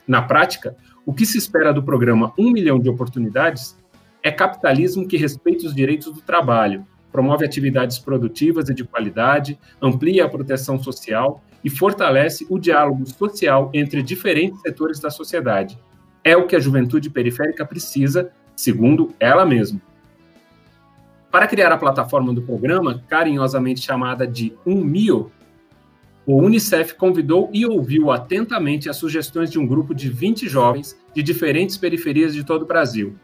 Na 0.07 0.21
prática, 0.21 0.77
o 1.07 1.15
que 1.15 1.25
se 1.25 1.39
espera 1.39 1.73
do 1.73 1.83
programa 1.83 2.35
Um 2.39 2.51
Milhão 2.51 2.79
de 2.79 2.91
Oportunidades 2.91 3.75
é 4.23 4.31
capitalismo 4.31 5.09
que 5.09 5.17
respeite 5.17 5.67
os 5.67 5.75
direitos 5.75 6.13
do 6.13 6.21
trabalho, 6.21 6.85
promove 7.11 7.47
atividades 7.47 7.99
produtivas 7.99 8.69
e 8.69 8.75
de 8.75 8.85
qualidade, 8.85 9.59
amplia 9.81 10.27
a 10.27 10.29
proteção 10.29 10.79
social 10.79 11.43
e 11.65 11.71
fortalece 11.71 12.47
o 12.51 12.59
diálogo 12.59 13.07
social 13.07 13.71
entre 13.73 14.03
diferentes 14.03 14.61
setores 14.61 15.01
da 15.01 15.09
sociedade. 15.09 15.79
É 16.23 16.37
o 16.37 16.47
que 16.47 16.55
a 16.55 16.61
juventude 16.61 17.09
periférica 17.09 17.65
precisa, 17.65 18.31
segundo 18.55 19.15
ela 19.19 19.47
mesma. 19.47 19.81
Para 21.31 21.47
criar 21.47 21.73
a 21.73 21.77
plataforma 21.77 22.33
do 22.33 22.43
programa, 22.43 23.03
carinhosamente 23.09 23.81
chamada 23.81 24.27
de 24.27 24.55
UNMIO, 24.65 25.31
o 26.27 26.39
Unicef 26.43 26.95
convidou 26.95 27.49
e 27.53 27.65
ouviu 27.65 28.11
atentamente 28.11 28.89
as 28.89 28.97
sugestões 28.97 29.49
de 29.51 29.61
um 29.61 29.67
grupo 29.67 29.95
de 29.95 30.09
20 30.09 30.49
jovens 30.49 30.99
de 31.15 31.23
diferentes 31.23 31.77
periferias 31.77 32.35
de 32.35 32.43
todo 32.43 32.63
o 32.63 32.67
Brasil. 32.67 33.15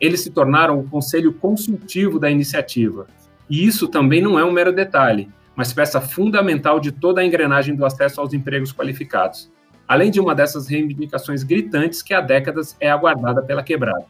Eles 0.00 0.20
se 0.20 0.30
tornaram 0.30 0.78
o 0.78 0.88
conselho 0.88 1.34
consultivo 1.34 2.18
da 2.18 2.30
iniciativa. 2.30 3.06
E 3.48 3.66
isso 3.66 3.88
também 3.88 4.22
não 4.22 4.38
é 4.38 4.44
um 4.44 4.50
mero 4.50 4.72
detalhe, 4.72 5.28
mas 5.54 5.72
peça 5.72 6.00
fundamental 6.00 6.80
de 6.80 6.92
toda 6.92 7.20
a 7.20 7.24
engrenagem 7.24 7.74
do 7.74 7.84
acesso 7.84 8.20
aos 8.20 8.32
empregos 8.32 8.72
qualificados, 8.72 9.50
além 9.86 10.10
de 10.10 10.18
uma 10.18 10.34
dessas 10.34 10.66
reivindicações 10.66 11.42
gritantes 11.42 12.02
que 12.02 12.14
há 12.14 12.20
décadas 12.20 12.74
é 12.80 12.90
aguardada 12.90 13.42
pela 13.42 13.62
quebrada. 13.62 14.06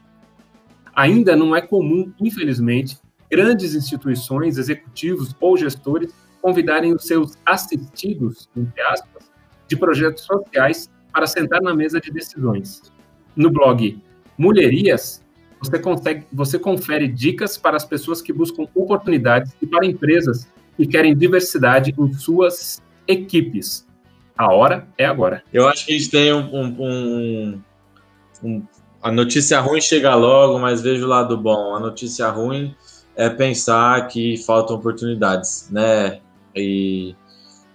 Ainda 0.95 1.35
não 1.35 1.55
é 1.55 1.61
comum, 1.61 2.11
infelizmente, 2.19 2.97
grandes 3.29 3.75
instituições, 3.75 4.57
executivos 4.57 5.35
ou 5.39 5.57
gestores 5.57 6.13
convidarem 6.41 6.93
os 6.93 7.03
seus 7.05 7.33
assistidos, 7.45 8.49
entre 8.55 8.81
aspas, 8.83 9.29
de 9.67 9.75
projetos 9.75 10.23
sociais 10.23 10.89
para 11.11 11.27
sentar 11.27 11.61
na 11.61 11.75
mesa 11.75 11.99
de 11.99 12.11
decisões. 12.11 12.81
No 13.35 13.49
blog 13.49 14.01
Mulherias, 14.37 15.23
você, 15.59 15.79
consegue, 15.79 16.25
você 16.31 16.59
confere 16.59 17.07
dicas 17.07 17.57
para 17.57 17.75
as 17.75 17.83
pessoas 17.83 18.21
que 18.21 18.31
buscam 18.31 18.67
oportunidades 18.75 19.55
e 19.61 19.65
para 19.65 19.85
empresas 19.85 20.47
que 20.75 20.85
querem 20.85 21.17
diversidade 21.17 21.93
em 21.97 22.13
suas 22.13 22.81
equipes. 23.07 23.87
A 24.37 24.53
hora 24.53 24.87
é 24.97 25.05
agora. 25.05 25.43
Eu 25.51 25.67
acho 25.67 25.85
que 25.85 25.93
a 25.93 25.97
gente 25.97 26.11
tem 26.11 26.31
um, 26.31 26.55
um, 26.55 26.75
um, 26.79 27.61
um 28.43 28.63
a 29.01 29.11
notícia 29.11 29.59
ruim 29.59 29.81
chega 29.81 30.13
logo, 30.15 30.59
mas 30.59 30.81
vejo 30.81 31.05
o 31.05 31.07
lado 31.07 31.35
bom. 31.37 31.75
A 31.75 31.79
notícia 31.79 32.29
ruim 32.29 32.75
é 33.17 33.29
pensar 33.29 34.07
que 34.07 34.37
faltam 34.37 34.75
oportunidades, 34.75 35.67
né? 35.71 36.19
E, 36.55 37.15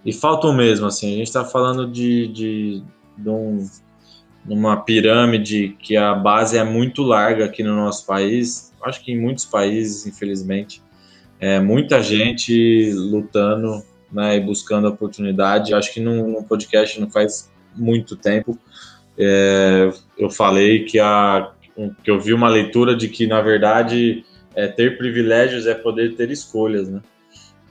e 0.05 0.13
faltam 0.13 0.53
mesmo, 0.53 0.87
assim. 0.87 1.13
A 1.13 1.17
gente 1.17 1.27
está 1.27 1.43
falando 1.43 1.85
de, 1.85 2.27
de, 2.27 2.83
de 3.17 3.29
um, 3.29 3.69
uma 4.47 4.77
pirâmide 4.77 5.77
que 5.79 5.95
a 5.95 6.15
base 6.15 6.57
é 6.57 6.63
muito 6.63 7.03
larga 7.03 7.45
aqui 7.45 7.61
no 7.61 7.75
nosso 7.75 8.05
país. 8.05 8.73
Acho 8.83 9.03
que 9.03 9.11
em 9.11 9.19
muitos 9.19 9.45
países, 9.45 10.07
infelizmente, 10.07 10.81
é 11.39 11.59
muita 11.59 12.01
gente 12.01 12.91
lutando 12.93 13.83
né, 14.11 14.37
e 14.37 14.39
buscando 14.39 14.87
oportunidade. 14.87 15.73
Acho 15.73 15.93
que 15.93 15.99
num, 15.99 16.27
num 16.27 16.43
podcast 16.43 16.99
não 16.99 17.09
faz 17.09 17.51
muito 17.75 18.15
tempo 18.15 18.57
é, 19.17 19.91
eu 20.17 20.29
falei 20.29 20.85
que, 20.85 20.99
a, 20.99 21.51
que 22.03 22.09
eu 22.09 22.19
vi 22.19 22.33
uma 22.33 22.49
leitura 22.49 22.95
de 22.95 23.07
que, 23.07 23.27
na 23.27 23.41
verdade, 23.41 24.25
é, 24.55 24.67
ter 24.67 24.97
privilégios 24.97 25.65
é 25.67 25.73
poder 25.73 26.15
ter 26.15 26.31
escolhas, 26.31 26.89
né? 26.89 27.01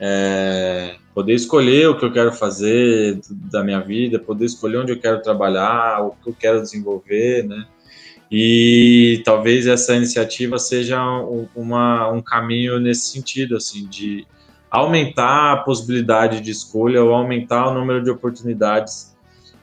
É, 0.01 0.97
poder 1.15 1.35
escolher 1.35 1.89
o 1.89 1.97
que 1.97 2.05
eu 2.05 2.13
quero 2.13 2.33
fazer 2.33 3.21
da 3.31 3.63
minha 3.63 3.81
vida, 3.81 4.19
poder 4.19 4.47
escolher 4.47 4.79
onde 4.79 4.93
eu 4.93 4.99
quero 4.99 5.23
trabalhar, 5.23 6.01
o 6.01 6.11
que 6.11 6.31
eu 6.31 6.37
quero 6.39 6.61
desenvolver, 6.61 7.47
né? 7.47 7.67
E 8.31 9.23
talvez 9.25 9.67
essa 9.67 9.95
iniciativa 9.95 10.59
seja 10.59 11.01
um, 11.21 11.47
uma, 11.55 12.11
um 12.11 12.23
caminho 12.23 12.81
nesse 12.81 13.11
sentido, 13.11 13.57
assim, 13.57 13.87
de 13.87 14.27
aumentar 14.71 15.53
a 15.53 15.57
possibilidade 15.59 16.41
de 16.41 16.51
escolha 16.51 17.05
ou 17.05 17.13
aumentar 17.13 17.69
o 17.69 17.75
número 17.75 18.03
de 18.03 18.11
oportunidades 18.11 19.15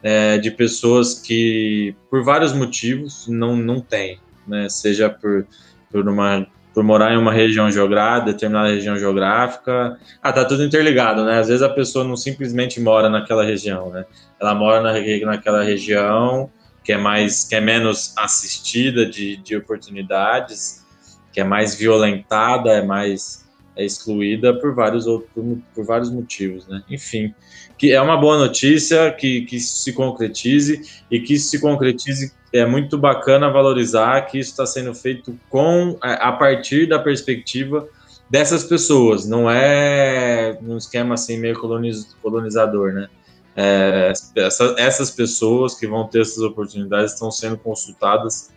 é, 0.04 0.38
de 0.38 0.52
pessoas 0.52 1.16
que, 1.16 1.96
por 2.12 2.24
vários 2.24 2.54
motivos, 2.54 3.28
não, 3.28 3.56
não 3.56 3.82
têm, 3.82 4.20
né? 4.48 4.70
Seja 4.70 5.10
por, 5.10 5.48
por 5.92 6.08
uma 6.08 6.48
por 6.74 6.84
morar 6.84 7.14
em 7.14 7.18
uma 7.18 7.34
região 7.34 7.72
geográfica, 7.72 8.32
determinada 8.32 8.70
região 8.70 8.98
geográfica. 8.98 9.98
Ah, 10.22 10.32
tá 10.32 10.46
tudo 10.46 10.64
interligado, 10.64 11.26
né? 11.26 11.40
Às 11.40 11.48
vezes 11.48 11.62
a 11.62 11.70
pessoa 11.70 12.06
não 12.06 12.16
simplesmente 12.16 12.80
mora 12.80 13.10
naquela 13.10 13.44
região, 13.44 13.90
né? 13.90 14.06
Ela 14.40 14.54
mora 14.54 14.82
na, 14.82 14.94
naquela 15.26 15.64
região 15.64 16.50
que 16.84 16.94
é 16.94 16.98
mais, 16.98 17.44
que 17.44 17.56
é 17.56 17.62
menos 17.62 18.14
assistida 18.18 19.06
de, 19.06 19.38
de 19.38 19.56
oportunidades, 19.56 20.86
que 21.32 21.40
é 21.40 21.44
mais 21.44 21.76
violentada, 21.76 22.72
é 22.72 22.82
mais 22.82 23.49
é 23.80 23.86
excluída 23.86 24.54
por 24.54 24.76
vários 24.76 25.08
outros, 25.08 25.32
por, 25.34 25.58
por 25.74 25.86
vários 25.86 26.12
motivos, 26.12 26.68
né? 26.68 26.84
Enfim, 26.90 27.34
que 27.78 27.94
é 27.94 28.02
uma 28.02 28.18
boa 28.18 28.38
notícia 28.38 29.10
que, 29.14 29.42
que 29.44 29.56
isso 29.56 29.78
se 29.78 29.94
concretize 29.94 30.82
e 31.10 31.20
que 31.22 31.36
isso 31.36 31.50
se 31.50 31.62
concretize 31.62 32.34
é 32.52 32.66
muito 32.66 32.98
bacana 32.98 33.50
valorizar 33.50 34.22
que 34.24 34.38
isso 34.38 34.52
está 34.52 34.66
sendo 34.66 34.94
feito 34.94 35.40
com 35.50 35.98
a 36.02 36.32
partir 36.34 36.88
da 36.88 37.00
perspectiva 37.00 37.88
dessas 38.30 38.64
pessoas, 38.64 39.26
não 39.26 39.50
é 39.50 40.58
um 40.62 40.78
esquema 40.78 41.14
assim 41.14 41.38
meio 41.38 41.58
coloniz, 41.58 42.16
colonizador, 42.22 42.92
né? 42.92 43.08
É, 43.56 44.14
essa, 44.36 44.76
essas 44.78 45.10
pessoas 45.12 45.74
que 45.74 45.88
vão 45.88 46.08
ter 46.08 46.22
essas 46.22 46.40
oportunidades 46.40 47.14
estão 47.14 47.32
sendo 47.32 47.58
consultadas 47.58 48.50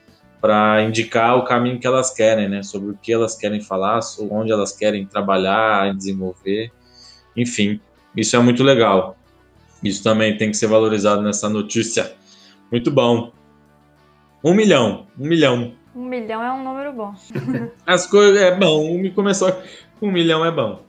para 0.43 0.83
indicar 0.83 1.39
o 1.39 1.45
caminho 1.45 1.79
que 1.79 1.87
elas 1.87 2.11
querem, 2.11 2.49
né? 2.49 2.65
Sobre 2.65 2.91
o 2.91 2.99
que 3.01 3.13
elas 3.13 3.37
querem 3.37 3.61
falar, 3.61 4.03
sobre 4.03 4.35
onde 4.35 4.51
elas 4.51 4.73
querem 4.73 5.07
trabalhar, 5.07 5.95
desenvolver, 5.95 6.73
enfim, 7.37 7.81
isso 8.17 8.35
é 8.35 8.41
muito 8.41 8.65
legal. 8.65 9.17
Isso 9.85 10.03
também 10.03 10.37
tem 10.37 10.51
que 10.51 10.57
ser 10.57 10.67
valorizado 10.67 11.23
nessa 11.23 11.49
notícia. 11.49 12.13
Muito 12.73 12.91
bom. 12.91 13.33
Um 14.43 14.53
milhão. 14.53 15.07
Um 15.17 15.29
milhão. 15.29 15.75
Um 15.95 16.07
milhão 16.07 16.43
é 16.43 16.53
um 16.53 16.65
número 16.65 16.93
bom. 16.93 17.15
As 17.87 18.07
coisas. 18.07 18.41
É 18.43 18.53
bom. 18.57 18.97
Um, 18.97 19.11
começou. 19.13 19.57
Um 20.01 20.11
milhão 20.11 20.45
é 20.45 20.51
bom. 20.51 20.83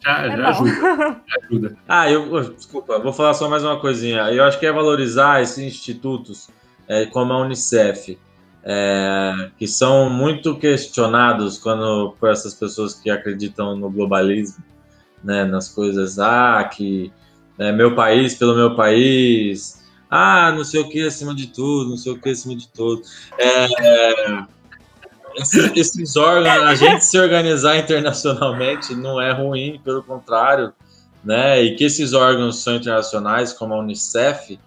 Já, 0.00 0.26
é 0.26 0.36
já. 0.36 0.48
Ajuda, 0.48 1.20
ajuda. 1.42 1.76
Ah, 1.86 2.10
eu. 2.10 2.54
Desculpa, 2.54 2.98
vou 2.98 3.12
falar 3.12 3.34
só 3.34 3.50
mais 3.50 3.62
uma 3.62 3.78
coisinha. 3.78 4.30
Eu 4.30 4.44
acho 4.44 4.58
que 4.58 4.64
é 4.66 4.72
valorizar 4.72 5.42
esses 5.42 5.58
institutos 5.58 6.48
é, 6.88 7.04
como 7.06 7.32
a 7.34 7.38
Unicef. 7.42 8.18
É, 8.66 9.50
que 9.58 9.68
são 9.68 10.08
muito 10.08 10.56
questionados 10.56 11.58
quando 11.58 12.14
por 12.18 12.30
essas 12.30 12.54
pessoas 12.54 12.94
que 12.94 13.10
acreditam 13.10 13.76
no 13.76 13.90
globalismo, 13.90 14.64
né, 15.22 15.44
nas 15.44 15.68
coisas, 15.68 16.18
ah, 16.18 16.64
que 16.64 17.12
é, 17.58 17.70
meu 17.72 17.94
país 17.94 18.34
pelo 18.34 18.54
meu 18.54 18.74
país, 18.74 19.84
ah, 20.10 20.52
não 20.52 20.64
sei 20.64 20.80
o 20.80 20.88
que 20.88 21.06
acima 21.06 21.34
de 21.34 21.48
tudo, 21.48 21.90
não 21.90 21.96
sei 21.96 22.12
o 22.12 22.18
que 22.18 22.30
acima 22.30 22.56
de 22.56 22.68
tudo. 22.68 23.02
É, 23.38 23.66
esses, 25.36 25.72
esses 25.76 26.16
órgãos, 26.16 26.62
a 26.62 26.74
gente 26.74 27.04
se 27.04 27.18
organizar 27.18 27.76
internacionalmente 27.76 28.94
não 28.94 29.20
é 29.20 29.32
ruim, 29.32 29.80
pelo 29.84 30.02
contrário, 30.02 30.72
né? 31.24 31.62
E 31.62 31.74
que 31.74 31.84
esses 31.84 32.12
órgãos 32.12 32.62
são 32.62 32.76
internacionais, 32.76 33.52
como 33.52 33.74
a 33.74 33.78
Unicef, 33.78 34.58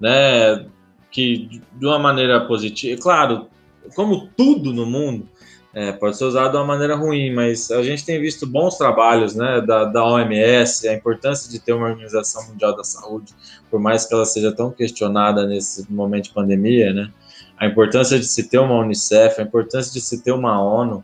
né? 0.00 0.66
Que 1.16 1.62
de 1.72 1.86
uma 1.86 1.98
maneira 1.98 2.46
positiva, 2.46 3.00
claro, 3.00 3.46
como 3.94 4.28
tudo 4.36 4.70
no 4.70 4.84
mundo, 4.84 5.26
é, 5.72 5.90
pode 5.90 6.18
ser 6.18 6.24
usado 6.24 6.50
de 6.50 6.56
uma 6.58 6.64
maneira 6.66 6.94
ruim, 6.94 7.32
mas 7.32 7.70
a 7.70 7.82
gente 7.82 8.04
tem 8.04 8.20
visto 8.20 8.46
bons 8.46 8.76
trabalhos 8.76 9.34
né, 9.34 9.62
da, 9.62 9.84
da 9.84 10.04
OMS, 10.04 10.86
a 10.86 10.92
importância 10.92 11.50
de 11.50 11.58
ter 11.58 11.72
uma 11.72 11.88
Organização 11.88 12.46
Mundial 12.48 12.76
da 12.76 12.84
Saúde, 12.84 13.32
por 13.70 13.80
mais 13.80 14.04
que 14.04 14.12
ela 14.12 14.26
seja 14.26 14.52
tão 14.52 14.70
questionada 14.70 15.46
nesse 15.46 15.90
momento 15.90 16.24
de 16.24 16.34
pandemia, 16.34 16.92
né, 16.92 17.10
a 17.56 17.66
importância 17.66 18.18
de 18.18 18.26
se 18.26 18.50
ter 18.50 18.58
uma 18.58 18.78
Unicef, 18.78 19.40
a 19.40 19.44
importância 19.44 19.90
de 19.90 20.02
se 20.02 20.22
ter 20.22 20.32
uma 20.32 20.62
ONU, 20.62 21.02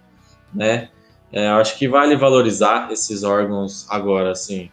né? 0.55 0.91
É, 1.33 1.49
acho 1.49 1.79
que 1.79 1.89
vale 1.89 2.15
valorizar 2.17 2.93
esses 2.93 3.23
órgãos 3.23 3.87
agora, 3.89 4.33
assim. 4.33 4.69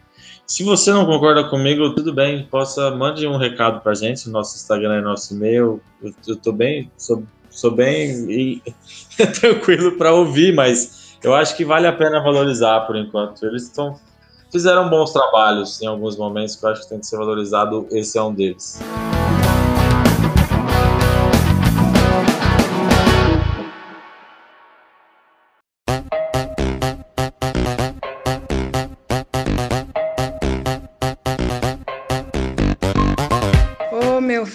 Se 0.50 0.64
você 0.64 0.90
não 0.90 1.06
concorda 1.06 1.44
comigo, 1.44 1.94
tudo 1.94 2.12
bem, 2.12 2.44
possa 2.44 2.90
mande 2.90 3.24
um 3.24 3.36
recado 3.36 3.80
pra 3.82 3.94
gente, 3.94 4.28
nosso 4.28 4.56
Instagram 4.56 4.94
é 4.94 5.00
nosso 5.00 5.32
e-mail. 5.32 5.80
Eu, 6.02 6.12
eu 6.26 6.34
tô 6.34 6.50
bem, 6.50 6.90
sou, 6.96 7.22
sou 7.48 7.70
bem 7.70 8.28
e, 8.28 8.60
tranquilo 9.40 9.92
para 9.92 10.12
ouvir, 10.12 10.52
mas 10.52 11.16
eu 11.22 11.36
acho 11.36 11.56
que 11.56 11.64
vale 11.64 11.86
a 11.86 11.92
pena 11.92 12.20
valorizar 12.20 12.80
por 12.80 12.96
enquanto. 12.96 13.46
Eles 13.46 13.62
estão 13.62 13.96
fizeram 14.50 14.90
bons 14.90 15.12
trabalhos 15.12 15.80
em 15.80 15.86
alguns 15.86 16.16
momentos 16.16 16.56
que 16.56 16.66
eu 16.66 16.70
acho 16.70 16.82
que 16.82 16.88
tem 16.88 16.98
que 16.98 17.06
ser 17.06 17.16
valorizado. 17.16 17.86
Esse 17.92 18.18
é 18.18 18.22
um 18.22 18.34
deles. 18.34 18.80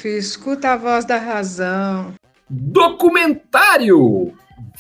Escuta 0.10 0.74
a 0.74 0.78
voz 0.78 1.06
da 1.06 1.18
razão. 1.18 2.14
Documentário 2.50 4.34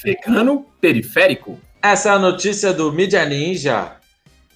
vegano 0.03 0.65
periférico. 0.79 1.60
Essa 1.82 2.10
é 2.10 2.12
a 2.13 2.20
notícia 2.20 2.74
do 2.74 2.91
Mídia 2.91 3.25
Ninja. 3.25 3.98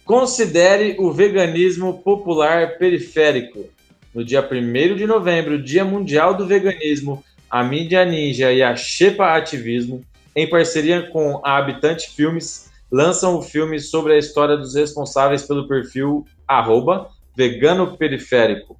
Considere 0.06 0.96
o 1.00 1.12
veganismo 1.12 2.02
popular 2.02 2.78
periférico. 2.78 3.70
No 4.14 4.26
dia 4.26 4.42
1 4.42 4.96
de 4.96 5.06
novembro, 5.06 5.62
Dia 5.62 5.86
Mundial 5.86 6.34
do 6.34 6.48
Veganismo, 6.48 7.24
a 7.50 7.64
Mídia 7.64 8.04
Ninja 8.04 8.52
e 8.52 8.64
a 8.64 8.76
Shepa 8.76 9.36
Ativismo, 9.36 10.04
em 10.36 10.50
parceria 10.50 11.04
com 11.12 11.40
a 11.44 11.58
Habitante 11.58 12.10
Filmes, 12.10 12.72
lançam 12.92 13.38
o 13.38 13.42
filme 13.42 13.80
sobre 13.80 14.14
a 14.14 14.18
história 14.18 14.58
dos 14.58 14.74
responsáveis 14.74 15.44
pelo 15.44 15.68
perfil 15.68 16.26
arroba, 16.48 17.10
vegano 17.36 17.96
periférico. 17.96 18.80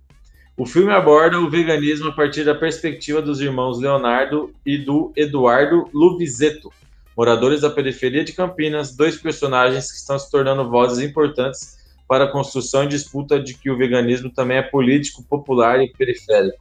O 0.60 0.66
filme 0.66 0.92
aborda 0.92 1.40
o 1.40 1.50
veganismo 1.50 2.10
a 2.10 2.12
partir 2.12 2.44
da 2.44 2.54
perspectiva 2.54 3.22
dos 3.22 3.40
irmãos 3.40 3.80
Leonardo 3.80 4.54
e 4.66 4.78
do 4.78 5.10
Eduardo 5.16 5.90
Luvizetto, 5.94 6.70
moradores 7.16 7.62
da 7.62 7.70
periferia 7.70 8.26
de 8.26 8.34
Campinas, 8.34 8.94
dois 8.94 9.16
personagens 9.16 9.90
que 9.90 9.98
estão 9.98 10.20
se 10.20 10.30
tornando 10.30 10.70
vozes 10.70 11.00
importantes 11.00 11.78
para 12.06 12.26
a 12.26 12.28
construção 12.30 12.84
e 12.84 12.90
disputa 12.90 13.40
de 13.40 13.54
que 13.54 13.72
o 13.72 13.78
veganismo 13.78 14.30
também 14.30 14.58
é 14.58 14.62
político, 14.62 15.24
popular 15.24 15.82
e 15.82 15.94
periférico. 15.94 16.58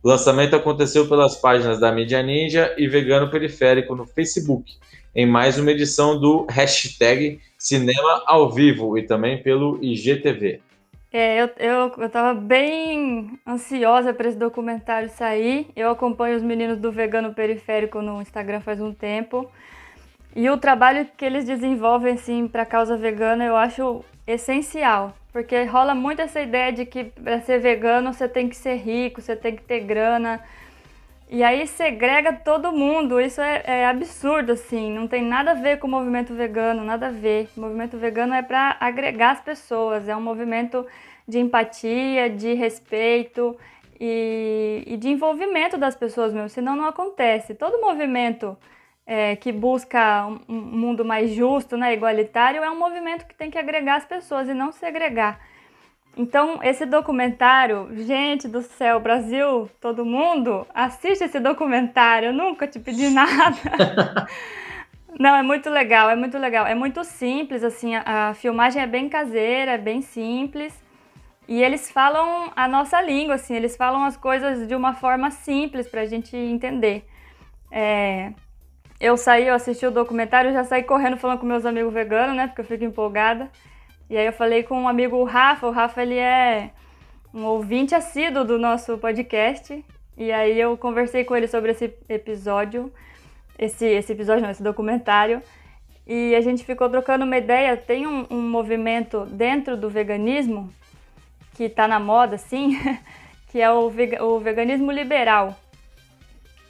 O 0.00 0.08
lançamento 0.08 0.54
aconteceu 0.54 1.08
pelas 1.08 1.34
páginas 1.34 1.80
da 1.80 1.90
Mídia 1.90 2.22
Ninja 2.22 2.72
e 2.78 2.86
Vegano 2.86 3.32
Periférico 3.32 3.96
no 3.96 4.06
Facebook, 4.06 4.74
em 5.12 5.26
mais 5.26 5.58
uma 5.58 5.72
edição 5.72 6.20
do 6.20 6.46
hashtag 6.48 7.40
Cinema 7.58 8.22
ao 8.28 8.48
Vivo 8.52 8.96
e 8.96 9.02
também 9.02 9.42
pelo 9.42 9.76
IGTV. 9.82 10.60
É, 11.16 11.40
eu, 11.40 11.48
eu, 11.58 11.94
eu 11.96 12.10
tava 12.10 12.34
bem 12.34 13.38
ansiosa 13.46 14.12
para 14.12 14.28
esse 14.28 14.36
documentário 14.36 15.08
sair. 15.08 15.70
Eu 15.76 15.88
acompanho 15.90 16.36
os 16.36 16.42
meninos 16.42 16.76
do 16.76 16.90
Vegano 16.90 17.32
Periférico 17.32 18.02
no 18.02 18.20
Instagram 18.20 18.60
faz 18.60 18.80
um 18.80 18.92
tempo. 18.92 19.48
E 20.34 20.50
o 20.50 20.58
trabalho 20.58 21.06
que 21.16 21.24
eles 21.24 21.44
desenvolvem 21.44 22.14
assim, 22.14 22.48
para 22.48 22.62
a 22.62 22.66
causa 22.66 22.96
vegana 22.96 23.44
eu 23.44 23.56
acho 23.56 24.04
essencial. 24.26 25.14
Porque 25.32 25.62
rola 25.62 25.94
muito 25.94 26.20
essa 26.20 26.40
ideia 26.40 26.72
de 26.72 26.84
que 26.84 27.04
para 27.04 27.40
ser 27.42 27.60
vegano 27.60 28.12
você 28.12 28.28
tem 28.28 28.48
que 28.48 28.56
ser 28.56 28.74
rico, 28.74 29.22
você 29.22 29.36
tem 29.36 29.54
que 29.54 29.62
ter 29.62 29.82
grana. 29.84 30.40
E 31.28 31.42
aí 31.42 31.66
segrega 31.66 32.32
todo 32.32 32.72
mundo. 32.72 33.20
Isso 33.20 33.40
é, 33.40 33.62
é, 33.64 33.86
absurdo, 33.86 34.52
assim. 34.52 34.90
Não 34.92 35.08
tem 35.08 35.22
nada 35.22 35.52
a 35.52 35.54
ver 35.54 35.78
com 35.78 35.86
o 35.86 35.90
movimento 35.90 36.34
vegano, 36.34 36.84
nada 36.84 37.08
a 37.08 37.10
ver. 37.10 37.48
O 37.56 37.60
movimento 37.60 37.96
vegano 37.96 38.34
é 38.34 38.42
para 38.42 38.76
agregar 38.80 39.32
as 39.32 39.40
pessoas. 39.40 40.08
É 40.08 40.14
um 40.14 40.20
movimento 40.20 40.86
de 41.26 41.38
empatia, 41.38 42.28
de 42.28 42.52
respeito 42.54 43.56
e, 43.98 44.84
e 44.86 44.96
de 44.96 45.08
envolvimento 45.08 45.78
das 45.78 45.96
pessoas 45.96 46.32
mesmo. 46.32 46.48
Senão 46.48 46.76
não 46.76 46.86
acontece. 46.86 47.54
Todo 47.54 47.80
movimento 47.80 48.56
é, 49.06 49.36
que 49.36 49.52
busca 49.52 50.26
um 50.48 50.54
mundo 50.54 51.04
mais 51.04 51.30
justo, 51.30 51.76
né, 51.76 51.92
igualitário, 51.92 52.62
é 52.62 52.70
um 52.70 52.78
movimento 52.78 53.26
que 53.26 53.34
tem 53.34 53.50
que 53.50 53.58
agregar 53.58 53.96
as 53.96 54.04
pessoas 54.04 54.48
e 54.48 54.54
não 54.54 54.72
segregar. 54.72 55.40
Então, 56.16 56.60
esse 56.62 56.86
documentário, 56.86 57.88
gente 58.04 58.46
do 58.46 58.62
céu, 58.62 59.00
Brasil, 59.00 59.68
todo 59.80 60.04
mundo, 60.04 60.66
assiste 60.72 61.24
esse 61.24 61.40
documentário, 61.40 62.28
eu 62.28 62.32
nunca 62.32 62.68
te 62.68 62.78
pedi 62.78 63.08
nada. 63.14 64.28
Não, 65.18 65.34
é 65.34 65.42
muito 65.42 65.68
legal, 65.70 66.08
é 66.08 66.16
muito 66.16 66.38
legal. 66.38 66.66
É 66.66 66.74
muito 66.74 67.02
simples, 67.02 67.64
assim, 67.64 67.96
a, 67.96 68.30
a, 68.30 68.34
filmagem 68.34 68.82
é 68.82 68.86
bem 68.86 69.08
caseira, 69.08 69.72
é 69.72 69.78
bem 69.78 70.02
simples. 70.02 70.72
E 71.48 71.62
eles 71.62 71.90
falam 71.90 72.52
a 72.54 72.66
nossa 72.68 73.00
língua, 73.02 73.34
assim, 73.34 73.54
eles 73.54 73.76
falam 73.76 74.04
as 74.04 74.16
coisas 74.16 74.66
de 74.66 74.74
uma 74.74 74.94
forma 74.94 75.30
simples 75.30 75.88
pra 75.88 76.06
gente 76.06 76.36
entender. 76.36 77.06
É, 77.70 78.32
eu 79.00 79.16
saí, 79.16 79.46
eu 79.48 79.54
assisti 79.54 79.84
o 79.84 79.90
documentário, 79.90 80.52
já 80.52 80.64
saí 80.64 80.82
correndo 80.84 81.16
falando 81.16 81.40
com 81.40 81.46
meus 81.46 81.66
amigos 81.66 81.92
veganos, 81.92 82.36
né? 82.36 82.46
Porque 82.46 82.60
eu 82.60 82.64
fico 82.64 82.84
empolgada. 82.84 83.50
E 84.08 84.16
aí 84.16 84.26
eu 84.26 84.32
falei 84.32 84.62
com 84.62 84.82
um 84.82 84.88
amigo, 84.88 85.16
o 85.16 85.24
Rafa. 85.24 85.66
O 85.66 85.70
Rafa, 85.70 86.02
ele 86.02 86.16
é 86.16 86.70
um 87.32 87.44
ouvinte 87.44 87.94
assíduo 87.94 88.44
do 88.44 88.58
nosso 88.58 88.98
podcast. 88.98 89.84
E 90.16 90.30
aí 90.30 90.60
eu 90.60 90.76
conversei 90.76 91.24
com 91.24 91.34
ele 91.34 91.48
sobre 91.48 91.72
esse 91.72 91.92
episódio. 92.08 92.92
Esse, 93.58 93.86
esse 93.86 94.12
episódio, 94.12 94.42
não, 94.42 94.50
esse 94.50 94.62
documentário. 94.62 95.42
E 96.06 96.34
a 96.34 96.40
gente 96.40 96.64
ficou 96.64 96.88
trocando 96.88 97.24
uma 97.24 97.36
ideia. 97.36 97.76
Tem 97.76 98.06
um, 98.06 98.26
um 98.30 98.40
movimento 98.40 99.24
dentro 99.26 99.76
do 99.76 99.88
veganismo 99.88 100.72
que 101.54 101.64
está 101.64 101.88
na 101.88 101.98
moda, 101.98 102.34
assim, 102.34 102.78
que 103.48 103.60
é 103.60 103.72
o, 103.72 103.90
o 104.20 104.40
veganismo 104.40 104.90
liberal. 104.90 105.56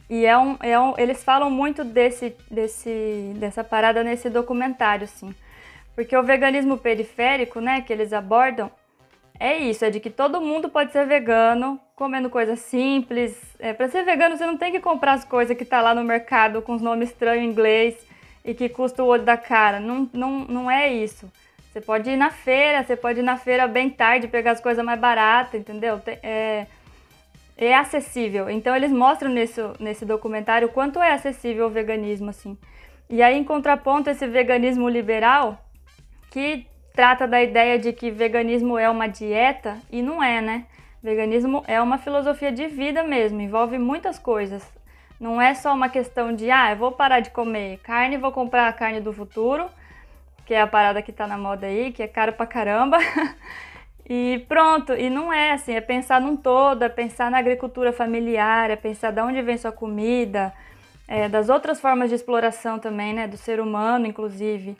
E 0.08 0.26
é 0.26 0.36
um, 0.36 0.56
é 0.60 0.78
um, 0.78 0.94
eles 0.98 1.24
falam 1.24 1.50
muito 1.50 1.82
desse, 1.82 2.36
desse, 2.50 3.32
dessa 3.36 3.64
parada 3.64 4.04
nesse 4.04 4.28
documentário, 4.28 5.04
assim. 5.04 5.34
Porque 5.94 6.16
o 6.16 6.22
veganismo 6.22 6.76
periférico, 6.76 7.60
né, 7.60 7.80
que 7.80 7.92
eles 7.92 8.12
abordam, 8.12 8.70
é 9.38 9.56
isso, 9.56 9.84
é 9.84 9.90
de 9.90 10.00
que 10.00 10.10
todo 10.10 10.40
mundo 10.40 10.68
pode 10.68 10.92
ser 10.92 11.06
vegano, 11.06 11.80
comendo 11.96 12.30
coisas 12.30 12.60
simples. 12.60 13.36
É, 13.58 13.72
para 13.72 13.88
ser 13.88 14.04
vegano, 14.04 14.36
você 14.36 14.46
não 14.46 14.56
tem 14.56 14.72
que 14.72 14.80
comprar 14.80 15.14
as 15.14 15.24
coisas 15.24 15.56
que 15.56 15.64
tá 15.64 15.80
lá 15.80 15.94
no 15.94 16.04
mercado 16.04 16.62
com 16.62 16.74
os 16.74 16.82
nomes 16.82 17.10
estranhos 17.10 17.44
em 17.44 17.50
inglês 17.50 17.96
e 18.44 18.54
que 18.54 18.68
custa 18.68 19.02
o 19.02 19.06
olho 19.06 19.24
da 19.24 19.36
cara. 19.36 19.80
Não, 19.80 20.08
não, 20.12 20.40
não 20.40 20.70
é 20.70 20.92
isso. 20.92 21.30
Você 21.72 21.80
pode 21.80 22.08
ir 22.08 22.16
na 22.16 22.30
feira, 22.30 22.84
você 22.84 22.94
pode 22.94 23.18
ir 23.18 23.24
na 23.24 23.36
feira 23.36 23.66
bem 23.66 23.90
tarde, 23.90 24.28
pegar 24.28 24.52
as 24.52 24.60
coisas 24.60 24.84
mais 24.84 25.00
baratas, 25.00 25.60
entendeu? 25.60 26.00
É, 26.22 26.66
é 27.56 27.74
acessível. 27.74 28.48
Então 28.48 28.76
eles 28.76 28.92
mostram 28.92 29.30
nesse, 29.30 29.60
nesse 29.80 30.04
documentário 30.04 30.68
quanto 30.68 31.00
é 31.00 31.12
acessível 31.12 31.66
o 31.66 31.70
veganismo, 31.70 32.30
assim. 32.30 32.56
E 33.10 33.22
aí, 33.22 33.36
em 33.36 33.44
contraponto, 33.44 34.08
esse 34.08 34.26
veganismo 34.26 34.88
liberal, 34.88 35.63
que 36.34 36.66
trata 36.92 37.28
da 37.28 37.40
ideia 37.40 37.78
de 37.78 37.92
que 37.92 38.10
veganismo 38.10 38.76
é 38.76 38.90
uma 38.90 39.06
dieta, 39.06 39.78
e 39.88 40.02
não 40.02 40.20
é, 40.20 40.40
né? 40.40 40.64
Veganismo 41.00 41.62
é 41.68 41.80
uma 41.80 41.96
filosofia 41.96 42.50
de 42.50 42.66
vida 42.66 43.04
mesmo, 43.04 43.40
envolve 43.40 43.78
muitas 43.78 44.18
coisas. 44.18 44.68
Não 45.20 45.40
é 45.40 45.54
só 45.54 45.72
uma 45.72 45.88
questão 45.88 46.34
de, 46.34 46.50
ah, 46.50 46.72
eu 46.72 46.76
vou 46.76 46.90
parar 46.90 47.20
de 47.20 47.30
comer 47.30 47.78
carne, 47.84 48.16
vou 48.16 48.32
comprar 48.32 48.66
a 48.66 48.72
carne 48.72 49.00
do 49.00 49.12
futuro, 49.12 49.70
que 50.44 50.52
é 50.52 50.60
a 50.60 50.66
parada 50.66 51.00
que 51.00 51.12
tá 51.12 51.24
na 51.24 51.38
moda 51.38 51.68
aí, 51.68 51.92
que 51.92 52.02
é 52.02 52.08
caro 52.08 52.32
pra 52.32 52.48
caramba. 52.48 52.98
e 54.04 54.44
pronto, 54.48 54.92
e 54.92 55.08
não 55.08 55.32
é 55.32 55.52
assim, 55.52 55.74
é 55.74 55.80
pensar 55.80 56.20
num 56.20 56.36
todo, 56.36 56.82
é 56.82 56.88
pensar 56.88 57.30
na 57.30 57.38
agricultura 57.38 57.92
familiar, 57.92 58.72
é 58.72 58.76
pensar 58.76 59.12
de 59.12 59.20
onde 59.20 59.40
vem 59.40 59.56
sua 59.56 59.70
comida, 59.70 60.52
é, 61.06 61.28
das 61.28 61.48
outras 61.48 61.80
formas 61.80 62.08
de 62.08 62.16
exploração 62.16 62.80
também, 62.80 63.14
né, 63.14 63.28
do 63.28 63.36
ser 63.36 63.60
humano, 63.60 64.04
inclusive. 64.04 64.76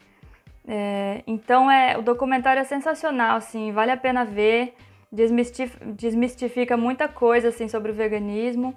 É, 0.67 1.23
então 1.27 1.71
é, 1.71 1.97
o 1.99 2.03
documentário 2.03 2.61
é 2.61 2.65
sensacional, 2.65 3.37
assim, 3.37 3.71
vale 3.73 3.91
a 3.91 3.97
pena 3.97 4.25
ver, 4.25 4.75
desmistifica, 5.13 5.85
desmistifica 5.85 6.77
muita 6.77 7.07
coisa 7.07 7.49
assim 7.49 7.69
sobre 7.69 7.93
o 7.93 7.95
veganismo. 7.95 8.75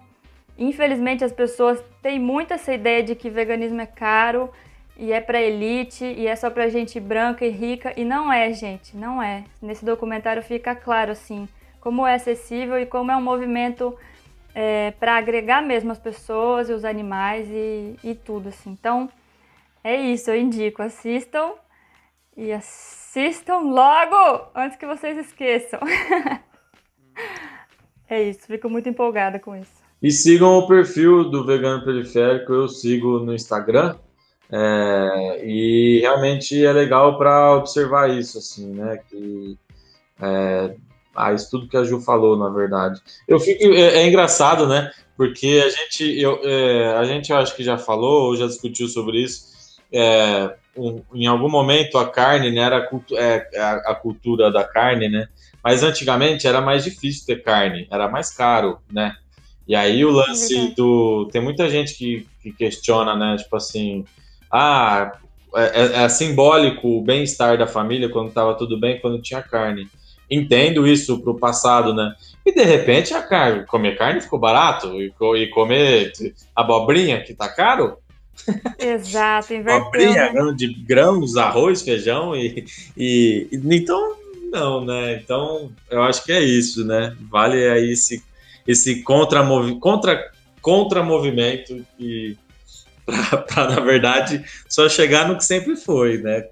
Infelizmente 0.57 1.23
as 1.23 1.31
pessoas 1.31 1.83
têm 2.01 2.19
muito 2.19 2.53
essa 2.53 2.73
ideia 2.73 3.03
de 3.03 3.15
que 3.15 3.29
veganismo 3.29 3.79
é 3.79 3.85
caro 3.85 4.51
e 4.97 5.13
é 5.13 5.21
para 5.21 5.41
elite 5.41 6.03
e 6.03 6.27
é 6.27 6.35
só 6.35 6.49
para 6.49 6.67
gente 6.67 6.99
branca 6.99 7.45
e 7.45 7.49
rica 7.49 7.93
e 7.95 8.03
não 8.03 8.33
é, 8.33 8.51
gente, 8.51 8.97
não 8.97 9.21
é. 9.21 9.43
Nesse 9.61 9.85
documentário 9.85 10.41
fica 10.41 10.75
claro 10.75 11.11
assim 11.11 11.47
como 11.79 12.05
é 12.05 12.15
acessível 12.15 12.77
e 12.79 12.85
como 12.85 13.11
é 13.11 13.15
um 13.15 13.21
movimento 13.21 13.95
é, 14.53 14.91
para 14.99 15.15
agregar 15.15 15.61
mesmo 15.61 15.91
as 15.91 15.99
pessoas 15.99 16.69
e 16.69 16.73
os 16.73 16.83
animais 16.83 17.47
e, 17.49 17.95
e 18.03 18.15
tudo 18.15 18.49
assim. 18.49 18.71
Então 18.71 19.09
é 19.83 19.95
isso, 19.95 20.31
eu 20.31 20.35
indico, 20.37 20.81
assistam 20.81 21.53
e 22.37 22.51
assistam 22.51 23.57
logo 23.57 24.51
antes 24.55 24.77
que 24.77 24.85
vocês 24.85 25.17
esqueçam. 25.17 25.79
é 28.07 28.23
isso, 28.23 28.41
fico 28.45 28.69
muito 28.69 28.87
empolgada 28.87 29.39
com 29.39 29.55
isso. 29.55 29.71
E 30.01 30.11
sigam 30.11 30.59
o 30.59 30.67
perfil 30.67 31.31
do 31.31 31.43
Vegano 31.43 31.83
Periférico, 31.83 32.53
eu 32.53 32.67
sigo 32.67 33.19
no 33.19 33.33
Instagram. 33.33 33.95
É, 34.49 35.41
e 35.43 35.99
realmente 35.99 36.63
é 36.63 36.71
legal 36.71 37.17
para 37.17 37.55
observar 37.55 38.11
isso, 38.11 38.37
assim, 38.37 38.67
né? 38.67 38.99
Que 39.09 39.57
é, 40.21 40.75
ah, 41.15 41.33
isso 41.33 41.49
tudo 41.49 41.67
que 41.67 41.75
a 41.75 41.83
Ju 41.83 41.99
falou, 41.99 42.37
na 42.37 42.49
verdade. 42.49 43.01
Eu 43.27 43.39
fico 43.39 43.65
é, 43.73 44.03
é 44.03 44.07
engraçado, 44.07 44.67
né? 44.67 44.91
Porque 45.17 45.63
a 45.65 45.69
gente, 45.69 46.21
eu, 46.21 46.39
é, 46.43 46.95
a 46.95 47.03
gente 47.03 47.31
eu 47.31 47.37
acho 47.37 47.55
que 47.55 47.63
já 47.63 47.77
falou 47.77 48.27
ou 48.27 48.35
já 48.35 48.45
discutiu 48.45 48.87
sobre 48.87 49.23
isso. 49.23 49.56
É, 49.91 50.53
um, 50.75 51.01
em 51.13 51.25
algum 51.25 51.49
momento 51.49 51.97
a 51.97 52.09
carne 52.09 52.51
né, 52.51 52.61
era 52.61 52.77
a, 52.77 53.15
é, 53.15 53.59
a, 53.59 53.91
a, 53.91 53.95
cultura 53.95 54.51
da 54.51 54.63
carne, 54.63 55.09
né? 55.09 55.27
Mas 55.63 55.83
antigamente 55.83 56.47
era 56.47 56.61
mais 56.61 56.83
difícil 56.83 57.25
ter 57.25 57.43
carne, 57.43 57.87
era 57.89 58.07
mais 58.07 58.29
caro, 58.29 58.79
né? 58.91 59.15
E 59.67 59.75
aí 59.75 60.05
o 60.05 60.11
lance 60.11 60.73
do. 60.75 61.27
Tem 61.31 61.41
muita 61.41 61.69
gente 61.69 61.93
que, 61.95 62.25
que 62.41 62.51
questiona, 62.53 63.15
né? 63.15 63.35
Tipo 63.37 63.57
assim, 63.57 64.05
ah, 64.49 65.11
é, 65.55 65.81
é, 65.81 66.03
é 66.03 66.09
simbólico 66.09 66.87
o 66.87 67.01
bem-estar 67.01 67.57
da 67.57 67.67
família 67.67 68.09
quando 68.09 68.29
estava 68.29 68.55
tudo 68.55 68.79
bem, 68.79 68.99
quando 68.99 69.21
tinha 69.21 69.41
carne. 69.41 69.89
Entendo 70.29 70.87
isso 70.87 71.21
pro 71.21 71.37
passado, 71.37 71.93
né? 71.93 72.13
E 72.45 72.53
de 72.53 72.63
repente 72.63 73.13
a 73.13 73.21
carne, 73.21 73.65
comer 73.65 73.97
carne 73.97 74.21
ficou 74.21 74.39
barato 74.39 75.01
e, 75.01 75.13
e 75.35 75.47
comer 75.47 76.13
abobrinha 76.55 77.21
que 77.21 77.33
tá 77.33 77.49
caro. 77.49 77.97
Exato, 78.79 79.53
inverteu. 79.53 79.81
Abobrinha 79.81 80.31
né? 80.31 80.53
de 80.55 80.73
grãos, 80.73 81.35
arroz, 81.35 81.81
feijão 81.81 82.35
e, 82.35 82.65
e, 82.95 83.47
e 83.51 83.75
então 83.75 84.15
não, 84.51 84.85
né? 84.85 85.15
Então 85.15 85.71
eu 85.89 86.01
acho 86.03 86.23
que 86.23 86.31
é 86.31 86.41
isso, 86.41 86.85
né? 86.85 87.15
Vale 87.29 87.67
aí 87.67 87.91
esse 87.91 88.23
esse 88.65 89.01
contra-movimento 89.01 89.79
contra, 89.79 90.31
contra 90.61 91.01
-movimento 91.01 91.85
que 91.97 92.37
para, 93.05 93.69
na 93.69 93.79
verdade, 93.79 94.43
só 94.67 94.89
chegar 94.89 95.29
no 95.29 95.37
que 95.37 95.45
sempre 95.45 95.77
foi, 95.77 96.17
né? 96.17 96.43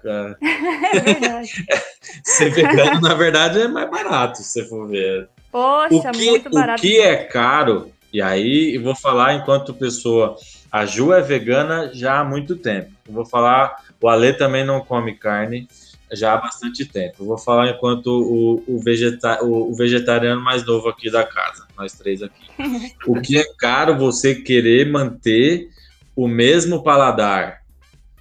É 0.92 1.00
verdade. 1.00 1.66
Ser 2.24 2.50
vegano, 2.50 3.00
na 3.00 3.14
verdade, 3.14 3.60
é 3.60 3.68
mais 3.68 3.90
barato, 3.90 4.38
se 4.38 4.44
você 4.44 4.64
for 4.64 4.88
ver. 4.88 5.28
Poxa, 5.52 6.08
o 6.08 6.12
que, 6.12 6.30
muito 6.30 6.50
barato. 6.50 6.78
O 6.78 6.82
que 6.82 6.98
é 6.98 7.16
caro, 7.16 7.92
e 8.12 8.22
aí 8.22 8.78
vou 8.78 8.94
falar 8.94 9.34
enquanto 9.34 9.74
pessoa. 9.74 10.36
A 10.70 10.84
Ju 10.84 11.12
é 11.12 11.22
vegana 11.22 11.90
já 11.92 12.20
há 12.20 12.24
muito 12.24 12.56
tempo. 12.56 12.90
Eu 13.06 13.14
vou 13.14 13.26
falar, 13.26 13.84
o 14.00 14.08
Ale 14.08 14.32
também 14.32 14.64
não 14.64 14.80
come 14.80 15.14
carne 15.14 15.68
já 16.12 16.34
há 16.34 16.36
bastante 16.36 16.84
tempo. 16.84 17.16
Eu 17.20 17.26
vou 17.26 17.38
falar 17.38 17.70
enquanto 17.70 18.06
o, 18.06 18.62
o, 18.66 18.78
vegeta, 18.78 19.44
o, 19.44 19.70
o, 19.70 19.74
vegetariano 19.74 20.40
mais 20.40 20.64
novo 20.64 20.88
aqui 20.88 21.10
da 21.10 21.24
casa, 21.24 21.66
nós 21.76 21.92
três 21.92 22.22
aqui. 22.22 22.46
o 23.06 23.20
que 23.20 23.38
é 23.38 23.44
caro 23.58 23.96
você 23.96 24.34
querer 24.34 24.90
manter 24.90 25.68
o 26.14 26.28
mesmo 26.28 26.82
paladar. 26.82 27.62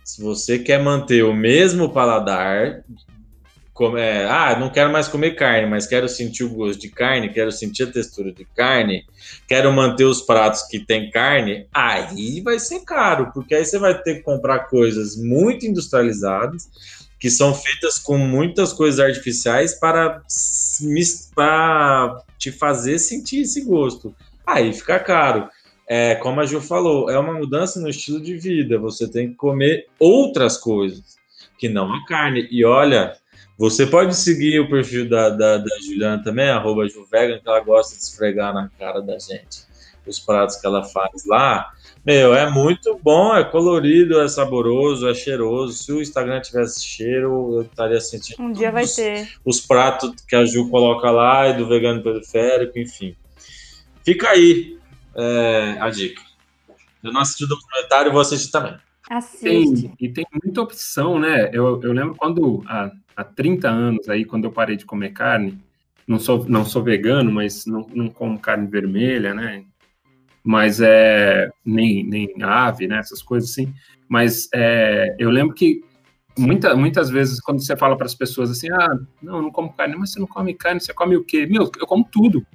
Se 0.03 0.21
você 0.21 0.59
quer 0.59 0.79
manter 0.79 1.23
o 1.23 1.33
mesmo 1.33 1.89
paladar, 1.89 2.83
como 3.75 3.97
é, 3.97 4.25
ah, 4.25 4.57
não 4.57 4.69
quero 4.69 4.89
mais 4.89 5.09
comer 5.09 5.35
carne, 5.35 5.67
mas 5.67 5.85
quero 5.85 6.07
sentir 6.07 6.45
o 6.45 6.49
gosto 6.49 6.79
de 6.79 6.87
carne, 6.87 7.33
quero 7.33 7.51
sentir 7.51 7.83
a 7.83 7.91
textura 7.91 8.31
de 8.31 8.45
carne, 8.45 9.05
quero 9.49 9.69
manter 9.73 10.05
os 10.05 10.21
pratos 10.21 10.61
que 10.61 10.79
tem 10.79 11.11
carne, 11.11 11.67
aí 11.73 12.39
vai 12.39 12.57
ser 12.57 12.85
caro, 12.85 13.31
porque 13.33 13.53
aí 13.53 13.65
você 13.65 13.77
vai 13.77 14.01
ter 14.01 14.15
que 14.15 14.21
comprar 14.21 14.69
coisas 14.69 15.17
muito 15.17 15.65
industrializadas 15.65 16.69
que 17.19 17.29
são 17.29 17.53
feitas 17.53 17.97
com 17.97 18.17
muitas 18.17 18.71
coisas 18.71 18.97
artificiais 18.97 19.77
para, 19.77 20.21
para 21.35 22.23
te 22.37 22.53
fazer 22.53 22.97
sentir 22.97 23.41
esse 23.41 23.59
gosto. 23.61 24.15
Aí 24.47 24.71
fica 24.71 24.99
caro. 24.99 25.49
É, 25.85 26.15
como 26.15 26.39
a 26.39 26.45
Ju 26.45 26.61
falou, 26.61 27.09
é 27.09 27.19
uma 27.19 27.33
mudança 27.33 27.79
no 27.79 27.89
estilo 27.89 28.21
de 28.21 28.37
vida. 28.37 28.79
Você 28.79 29.07
tem 29.07 29.29
que 29.29 29.35
comer 29.35 29.87
outras 29.99 30.55
coisas 30.55 31.15
que 31.57 31.67
não 31.67 31.93
a 31.93 32.05
carne. 32.05 32.47
E 32.51 32.63
olha, 32.63 33.13
você 33.57 33.85
pode 33.85 34.15
seguir 34.15 34.59
o 34.59 34.69
perfil 34.69 35.09
da, 35.09 35.29
da, 35.29 35.57
da 35.57 35.79
Juliana 35.85 36.21
também, 36.23 36.49
arroba 36.49 36.87
Juvegan, 36.87 37.39
que 37.39 37.47
ela 37.47 37.61
gosta 37.61 37.95
de 37.95 38.01
esfregar 38.01 38.53
na 38.53 38.69
cara 38.77 39.01
da 39.01 39.17
gente 39.17 39.65
os 40.05 40.19
pratos 40.19 40.57
que 40.57 40.67
ela 40.67 40.83
faz 40.83 41.25
lá. 41.25 41.71
Meu, 42.05 42.35
é 42.35 42.49
muito 42.49 42.99
bom, 43.01 43.35
é 43.35 43.43
colorido, 43.43 44.19
é 44.21 44.27
saboroso, 44.27 45.07
é 45.07 45.13
cheiroso. 45.13 45.73
Se 45.73 45.91
o 45.91 46.01
Instagram 46.01 46.39
tivesse 46.41 46.83
cheiro, 46.83 47.55
eu 47.55 47.61
estaria 47.63 47.99
sentindo. 47.99 48.41
Um 48.41 48.51
dia 48.51 48.71
vai 48.71 48.85
ter. 48.85 49.27
Os 49.43 49.59
pratos 49.59 50.13
que 50.27 50.35
a 50.35 50.45
Ju 50.45 50.69
coloca 50.69 51.09
lá 51.09 51.49
e 51.49 51.57
do 51.57 51.67
vegano 51.67 52.03
periférico, 52.03 52.77
enfim. 52.77 53.15
Fica 54.03 54.29
aí 54.29 54.77
é, 55.15 55.77
a 55.79 55.89
dica. 55.89 56.21
Eu 57.03 57.11
não 57.11 57.21
assisti 57.21 57.43
o 57.43 57.47
documentário, 57.47 58.11
vou 58.11 58.21
assistir 58.21 58.51
também. 58.51 58.75
Assiste. 59.09 59.87
Tem, 59.89 59.93
e 59.99 60.09
tem 60.09 60.25
muita 60.43 60.61
opção, 60.61 61.19
né? 61.19 61.49
Eu, 61.53 61.81
eu 61.81 61.91
lembro 61.91 62.15
quando, 62.15 62.63
há, 62.67 62.91
há 63.15 63.23
30 63.23 63.69
anos, 63.69 64.09
aí, 64.09 64.25
quando 64.25 64.45
eu 64.45 64.51
parei 64.51 64.75
de 64.75 64.85
comer 64.85 65.11
carne, 65.11 65.59
não 66.07 66.19
sou, 66.19 66.45
não 66.47 66.65
sou 66.65 66.83
vegano, 66.83 67.31
mas 67.31 67.65
não, 67.65 67.87
não 67.93 68.09
como 68.09 68.39
carne 68.39 68.67
vermelha, 68.67 69.33
né? 69.33 69.65
mas 70.45 70.79
é 70.79 71.49
nem, 71.65 72.05
nem 72.05 72.31
ave, 72.43 72.87
né, 72.87 72.99
essas 72.99 73.23
coisas 73.23 73.49
assim. 73.49 73.73
Mas 74.07 74.47
é, 74.53 75.15
eu 75.17 75.31
lembro 75.31 75.55
que 75.55 75.83
muita, 76.37 76.75
muitas 76.75 77.09
vezes 77.09 77.41
quando 77.41 77.65
você 77.65 77.75
fala 77.75 77.97
para 77.97 78.05
as 78.05 78.13
pessoas 78.13 78.51
assim, 78.51 78.69
ah, 78.71 78.95
não, 79.19 79.41
não 79.41 79.51
como 79.51 79.73
carne, 79.73 79.95
mas 79.95 80.11
você 80.11 80.19
não 80.19 80.27
come 80.27 80.53
carne, 80.53 80.79
você 80.79 80.93
come 80.93 81.17
o 81.17 81.23
quê? 81.23 81.47
Meu, 81.47 81.63
eu 81.79 81.87
como 81.87 82.07
tudo. 82.09 82.45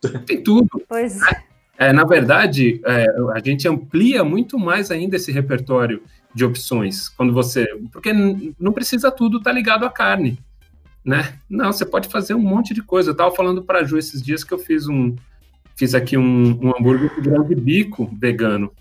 Tem 0.24 0.40
tudo. 0.40 0.68
Pois 0.88 1.20
é. 1.20 1.44
é 1.88 1.92
na 1.92 2.04
verdade, 2.04 2.80
é, 2.86 3.04
a 3.34 3.40
gente 3.44 3.66
amplia 3.66 4.22
muito 4.22 4.56
mais 4.56 4.92
ainda 4.92 5.16
esse 5.16 5.32
repertório 5.32 6.04
de 6.34 6.44
opções 6.44 7.08
quando 7.08 7.32
você, 7.32 7.66
porque 7.92 8.12
não 8.58 8.72
precisa 8.72 9.10
tudo 9.10 9.38
estar 9.38 9.50
tá 9.50 9.56
ligado 9.56 9.84
à 9.84 9.90
carne, 9.90 10.38
né? 11.04 11.38
Não, 11.48 11.72
você 11.72 11.84
pode 11.84 12.08
fazer 12.08 12.34
um 12.34 12.40
monte 12.40 12.72
de 12.72 12.82
coisa. 12.82 13.14
Eu 13.18 13.34
falando 13.34 13.62
para 13.62 13.80
a 13.80 13.84
Ju 13.84 13.98
esses 13.98 14.22
dias 14.22 14.44
que 14.44 14.52
eu 14.52 14.58
fiz 14.58 14.86
um, 14.86 15.14
fiz 15.76 15.94
aqui 15.94 16.16
um, 16.16 16.58
um 16.62 16.76
hambúrguer 16.76 17.10
de 17.20 17.54
bico 17.54 18.10
vegano. 18.18 18.72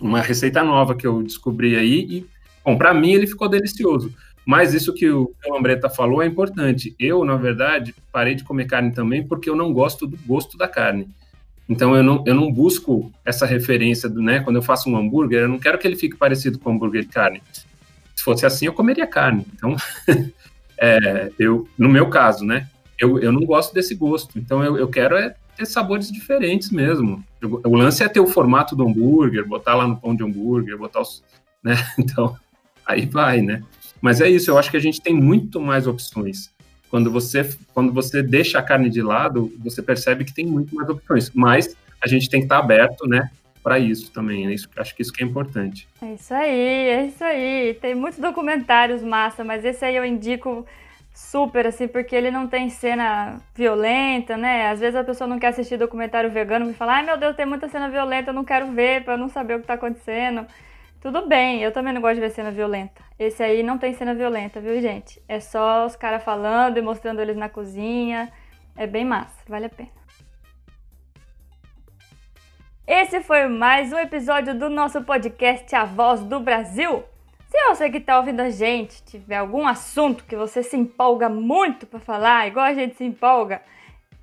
Uma 0.00 0.20
receita 0.20 0.62
nova 0.62 0.94
que 0.94 1.06
eu 1.06 1.22
descobri 1.22 1.76
aí 1.76 2.06
e, 2.08 2.26
bom, 2.64 2.76
para 2.76 2.94
mim 2.94 3.12
ele 3.12 3.26
ficou 3.26 3.48
delicioso. 3.48 4.14
Mas 4.46 4.74
isso 4.74 4.92
que 4.92 5.08
o, 5.08 5.32
que 5.42 5.50
o 5.50 5.56
Ambreta 5.56 5.88
falou 5.88 6.22
é 6.22 6.26
importante. 6.26 6.94
Eu, 6.98 7.24
na 7.24 7.36
verdade, 7.36 7.94
parei 8.12 8.34
de 8.34 8.44
comer 8.44 8.66
carne 8.66 8.92
também 8.92 9.26
porque 9.26 9.48
eu 9.48 9.56
não 9.56 9.72
gosto 9.72 10.06
do 10.06 10.18
gosto 10.26 10.58
da 10.58 10.68
carne. 10.68 11.08
Então 11.68 11.96
eu 11.96 12.02
não, 12.02 12.22
eu 12.26 12.34
não 12.34 12.52
busco 12.52 13.10
essa 13.24 13.46
referência 13.46 14.08
do, 14.08 14.20
né? 14.20 14.40
Quando 14.40 14.56
eu 14.56 14.62
faço 14.62 14.88
um 14.90 14.96
hambúrguer, 14.96 15.42
eu 15.42 15.48
não 15.48 15.58
quero 15.58 15.78
que 15.78 15.86
ele 15.86 15.96
fique 15.96 16.16
parecido 16.16 16.58
com 16.58 16.70
um 16.70 16.74
hambúrguer 16.74 17.02
de 17.02 17.08
carne. 17.08 17.42
Se 18.14 18.22
fosse 18.22 18.44
assim, 18.44 18.66
eu 18.66 18.72
comeria 18.72 19.06
carne. 19.06 19.46
Então, 19.54 19.76
é, 20.78 21.30
eu, 21.38 21.68
no 21.78 21.88
meu 21.88 22.08
caso, 22.08 22.44
né? 22.44 22.68
Eu, 22.98 23.18
eu 23.18 23.32
não 23.32 23.44
gosto 23.44 23.72
desse 23.74 23.94
gosto. 23.94 24.38
Então 24.38 24.62
eu, 24.62 24.76
eu 24.76 24.88
quero 24.88 25.16
é 25.16 25.34
ter 25.56 25.66
sabores 25.66 26.10
diferentes 26.10 26.70
mesmo. 26.70 27.24
O 27.42 27.76
lance 27.76 28.02
é 28.02 28.08
ter 28.08 28.20
o 28.20 28.26
formato 28.26 28.76
do 28.76 28.86
hambúrguer, 28.86 29.46
botar 29.46 29.74
lá 29.74 29.86
no 29.86 29.96
pão 29.96 30.14
de 30.14 30.22
hambúrguer, 30.22 30.76
botar 30.76 31.00
os. 31.00 31.22
Né? 31.62 31.74
Então, 31.98 32.36
aí 32.84 33.06
vai, 33.06 33.40
né? 33.40 33.62
Mas 34.00 34.20
é 34.20 34.28
isso, 34.28 34.50
eu 34.50 34.58
acho 34.58 34.70
que 34.70 34.76
a 34.76 34.80
gente 34.80 35.00
tem 35.00 35.14
muito 35.14 35.58
mais 35.60 35.86
opções. 35.86 36.53
Quando 36.94 37.10
você, 37.10 37.50
quando 37.74 37.92
você 37.92 38.22
deixa 38.22 38.60
a 38.60 38.62
carne 38.62 38.88
de 38.88 39.02
lado, 39.02 39.52
você 39.58 39.82
percebe 39.82 40.24
que 40.24 40.32
tem 40.32 40.46
muito 40.46 40.72
mais 40.76 40.88
opções. 40.88 41.28
Mas 41.34 41.76
a 42.00 42.06
gente 42.06 42.30
tem 42.30 42.38
que 42.38 42.44
estar 42.44 42.58
aberto, 42.58 43.08
né? 43.08 43.32
Para 43.64 43.80
isso 43.80 44.12
também. 44.12 44.46
Né? 44.46 44.54
Isso, 44.54 44.68
acho 44.76 44.94
que 44.94 45.02
isso 45.02 45.12
que 45.12 45.20
é 45.20 45.26
importante. 45.26 45.88
É 46.00 46.14
isso 46.14 46.32
aí, 46.32 46.88
é 46.88 47.06
isso 47.06 47.24
aí. 47.24 47.76
Tem 47.82 47.96
muitos 47.96 48.20
documentários 48.20 49.02
massa, 49.02 49.42
mas 49.42 49.64
esse 49.64 49.84
aí 49.84 49.96
eu 49.96 50.04
indico 50.04 50.64
super, 51.12 51.66
assim, 51.66 51.88
porque 51.88 52.14
ele 52.14 52.30
não 52.30 52.46
tem 52.46 52.70
cena 52.70 53.40
violenta, 53.56 54.36
né? 54.36 54.68
Às 54.70 54.78
vezes 54.78 54.94
a 54.94 55.02
pessoa 55.02 55.26
não 55.26 55.40
quer 55.40 55.48
assistir 55.48 55.76
documentário 55.76 56.30
vegano 56.30 56.70
e 56.70 56.74
fala, 56.74 56.92
ai 56.98 57.04
meu 57.04 57.18
Deus, 57.18 57.34
tem 57.34 57.44
muita 57.44 57.68
cena 57.68 57.88
violenta, 57.88 58.30
eu 58.30 58.34
não 58.34 58.44
quero 58.44 58.70
ver 58.70 59.02
para 59.02 59.16
não 59.16 59.28
saber 59.28 59.56
o 59.56 59.60
que 59.60 59.66
tá 59.66 59.74
acontecendo. 59.74 60.46
Tudo 61.04 61.26
bem, 61.26 61.60
eu 61.60 61.70
também 61.70 61.92
não 61.92 62.00
gosto 62.00 62.14
de 62.14 62.22
ver 62.22 62.30
cena 62.30 62.50
violenta. 62.50 63.02
Esse 63.18 63.42
aí 63.42 63.62
não 63.62 63.76
tem 63.76 63.92
cena 63.92 64.14
violenta, 64.14 64.58
viu, 64.58 64.80
gente? 64.80 65.22
É 65.28 65.38
só 65.38 65.84
os 65.84 65.94
caras 65.94 66.24
falando 66.24 66.78
e 66.78 66.80
mostrando 66.80 67.20
eles 67.20 67.36
na 67.36 67.46
cozinha. 67.46 68.32
É 68.74 68.86
bem 68.86 69.04
massa, 69.04 69.36
vale 69.46 69.66
a 69.66 69.68
pena. 69.68 69.90
Esse 72.86 73.20
foi 73.20 73.46
mais 73.48 73.92
um 73.92 73.98
episódio 73.98 74.58
do 74.58 74.70
nosso 74.70 75.02
podcast 75.02 75.76
A 75.76 75.84
Voz 75.84 76.22
do 76.22 76.40
Brasil. 76.40 77.04
Se 77.48 77.64
você 77.66 77.90
que 77.90 77.98
está 77.98 78.16
ouvindo 78.16 78.40
a 78.40 78.48
gente 78.48 79.04
tiver 79.04 79.36
algum 79.36 79.66
assunto 79.66 80.24
que 80.24 80.34
você 80.34 80.62
se 80.62 80.74
empolga 80.74 81.28
muito 81.28 81.86
para 81.86 82.00
falar, 82.00 82.48
igual 82.48 82.64
a 82.64 82.72
gente 82.72 82.96
se 82.96 83.04
empolga, 83.04 83.60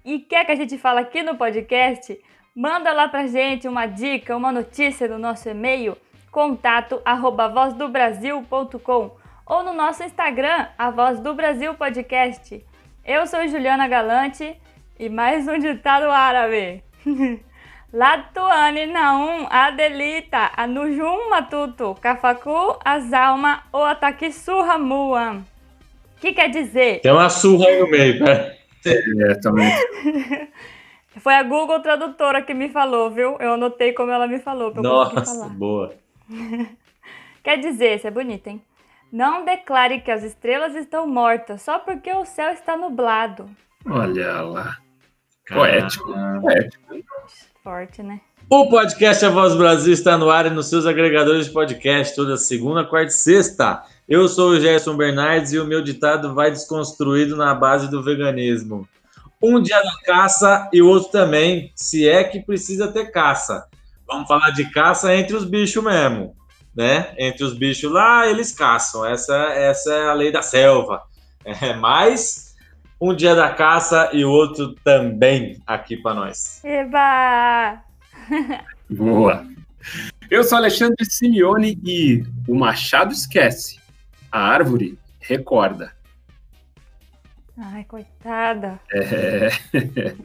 e 0.03 0.17
quer 0.17 0.45
que 0.45 0.51
a 0.51 0.55
gente 0.55 0.79
fale 0.79 1.01
aqui 1.01 1.21
no 1.21 1.37
podcast, 1.37 2.19
manda 2.55 2.91
lá 2.91 3.07
pra 3.07 3.27
gente 3.27 3.67
uma 3.67 3.85
dica, 3.85 4.35
uma 4.35 4.51
notícia 4.51 5.07
no 5.07 5.19
nosso 5.19 5.47
e-mail 5.47 5.95
contato 6.31 7.01
arroba 7.03 7.49
vozdobrasil.com 7.49 9.11
ou 9.45 9.63
no 9.63 9.73
nosso 9.73 10.01
Instagram, 10.01 10.67
a 10.77 10.89
Voz 10.89 11.19
do 11.19 11.33
Brasil 11.33 11.73
Podcast. 11.75 12.65
Eu 13.05 13.27
sou 13.27 13.45
Juliana 13.49 13.85
Galante 13.85 14.55
e 14.97 15.09
mais 15.09 15.45
um 15.45 15.59
ditado 15.59 16.09
árabe. 16.09 16.81
Latuane 17.91 18.85
Naum, 18.85 19.45
Adelita, 19.49 20.51
Anujum 20.55 21.29
Matuto, 21.29 21.97
Cafacu, 21.99 22.79
Azalma, 22.85 23.63
Oatakisurra 23.73 24.77
Muam. 24.77 25.45
O 26.17 26.21
que 26.21 26.31
quer 26.31 26.49
dizer? 26.49 27.01
Tem 27.01 27.11
uma 27.11 27.29
surra 27.29 27.67
aí 27.67 27.79
no 27.81 27.89
meio, 27.89 28.19
pera. 28.19 28.55
É, 28.85 29.35
também. 29.41 29.69
Foi 31.19 31.33
a 31.33 31.43
Google 31.43 31.81
Tradutora 31.81 32.41
que 32.41 32.53
me 32.53 32.69
falou, 32.69 33.11
viu? 33.11 33.35
Eu 33.41 33.55
anotei 33.55 33.91
como 33.91 34.11
ela 34.11 34.27
me 34.27 34.39
falou 34.39 34.73
Nossa, 34.75 35.25
falar. 35.25 35.49
boa. 35.49 36.01
Quer 37.43 37.57
dizer, 37.57 37.97
isso 37.97 38.07
é 38.07 38.11
bonito, 38.11 38.47
hein? 38.47 38.61
Não 39.11 39.43
declare 39.43 39.99
que 40.01 40.11
as 40.11 40.23
estrelas 40.23 40.75
estão 40.75 41.07
mortas 41.07 41.61
só 41.61 41.79
porque 41.79 42.11
o 42.13 42.25
céu 42.25 42.53
está 42.53 42.77
nublado. 42.77 43.49
Olha 43.85 44.41
lá. 44.41 44.77
Poético. 45.49 46.13
Poético. 46.41 46.95
Forte, 47.63 48.01
né? 48.01 48.21
O 48.49 48.69
podcast 48.69 49.25
A 49.25 49.29
Voz 49.29 49.55
Brasil 49.55 49.93
está 49.93 50.17
no 50.17 50.29
ar 50.29 50.45
e 50.45 50.49
nos 50.49 50.67
seus 50.67 50.85
agregadores 50.85 51.47
de 51.47 51.53
podcast 51.53 52.15
toda 52.15 52.37
segunda, 52.37 52.85
quarta 52.85 53.11
e 53.11 53.15
sexta. 53.15 53.83
Eu 54.07 54.27
sou 54.27 54.51
o 54.51 54.59
Gerson 54.59 54.95
Bernardes 54.95 55.53
e 55.53 55.59
o 55.59 55.65
meu 55.65 55.81
ditado 55.81 56.33
vai 56.33 56.51
desconstruído 56.51 57.35
na 57.35 57.53
base 57.53 57.89
do 57.89 58.03
veganismo. 58.03 58.87
Um 59.41 59.61
dia 59.61 59.81
da 59.81 59.93
caça 60.05 60.69
e 60.71 60.81
o 60.81 60.87
outro 60.87 61.11
também, 61.11 61.71
se 61.75 62.07
é 62.07 62.23
que 62.23 62.41
precisa 62.41 62.91
ter 62.91 63.11
caça. 63.11 63.67
Vamos 64.11 64.27
falar 64.27 64.49
de 64.51 64.69
caça 64.69 65.15
entre 65.15 65.35
os 65.37 65.45
bichos 65.45 65.81
mesmo, 65.81 66.35
né? 66.75 67.13
Entre 67.17 67.45
os 67.45 67.53
bichos 67.53 67.89
lá, 67.89 68.27
eles 68.27 68.51
caçam. 68.51 69.05
Essa, 69.05 69.35
essa 69.53 69.93
é 69.93 70.09
a 70.09 70.13
lei 70.13 70.31
da 70.31 70.41
selva. 70.41 71.01
É, 71.43 71.73
mas 71.73 72.55
um 73.01 73.15
dia 73.15 73.33
da 73.33 73.49
caça 73.49 74.11
e 74.13 74.23
o 74.23 74.29
outro 74.29 74.75
também 74.83 75.59
aqui 75.65 75.97
para 75.97 76.13
nós. 76.13 76.63
Eba! 76.63 77.81
Boa. 78.87 79.43
Eu 80.29 80.43
sou 80.43 80.59
Alexandre 80.59 81.03
Simeone 81.03 81.79
e 81.83 82.23
o 82.47 82.53
machado 82.53 83.11
esquece, 83.11 83.79
a 84.31 84.39
árvore 84.39 84.99
recorda. 85.19 85.91
Ai, 87.57 87.83
coitada. 87.85 88.79
É. 88.93 89.49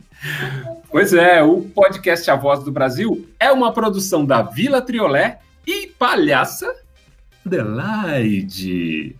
Pois 0.91 1.13
é, 1.13 1.43
o 1.43 1.61
podcast 1.61 2.31
A 2.31 2.37
Voz 2.37 2.65
do 2.65 2.73
Brasil 2.73 3.29
é 3.39 3.53
uma 3.53 3.71
produção 3.71 4.25
da 4.25 4.41
Vila 4.41 4.81
Triolé 4.81 5.41
e 5.67 5.89
Palhaça 5.89 6.75
Adelaide. 7.45 9.15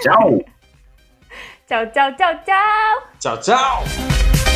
Tchau! 0.00 0.44
Tchau, 1.66 1.86
tchau, 1.92 2.16
tchau, 2.16 2.34
tchau! 2.44 3.08
Tchau, 3.18 3.40
tchau! 3.40 4.47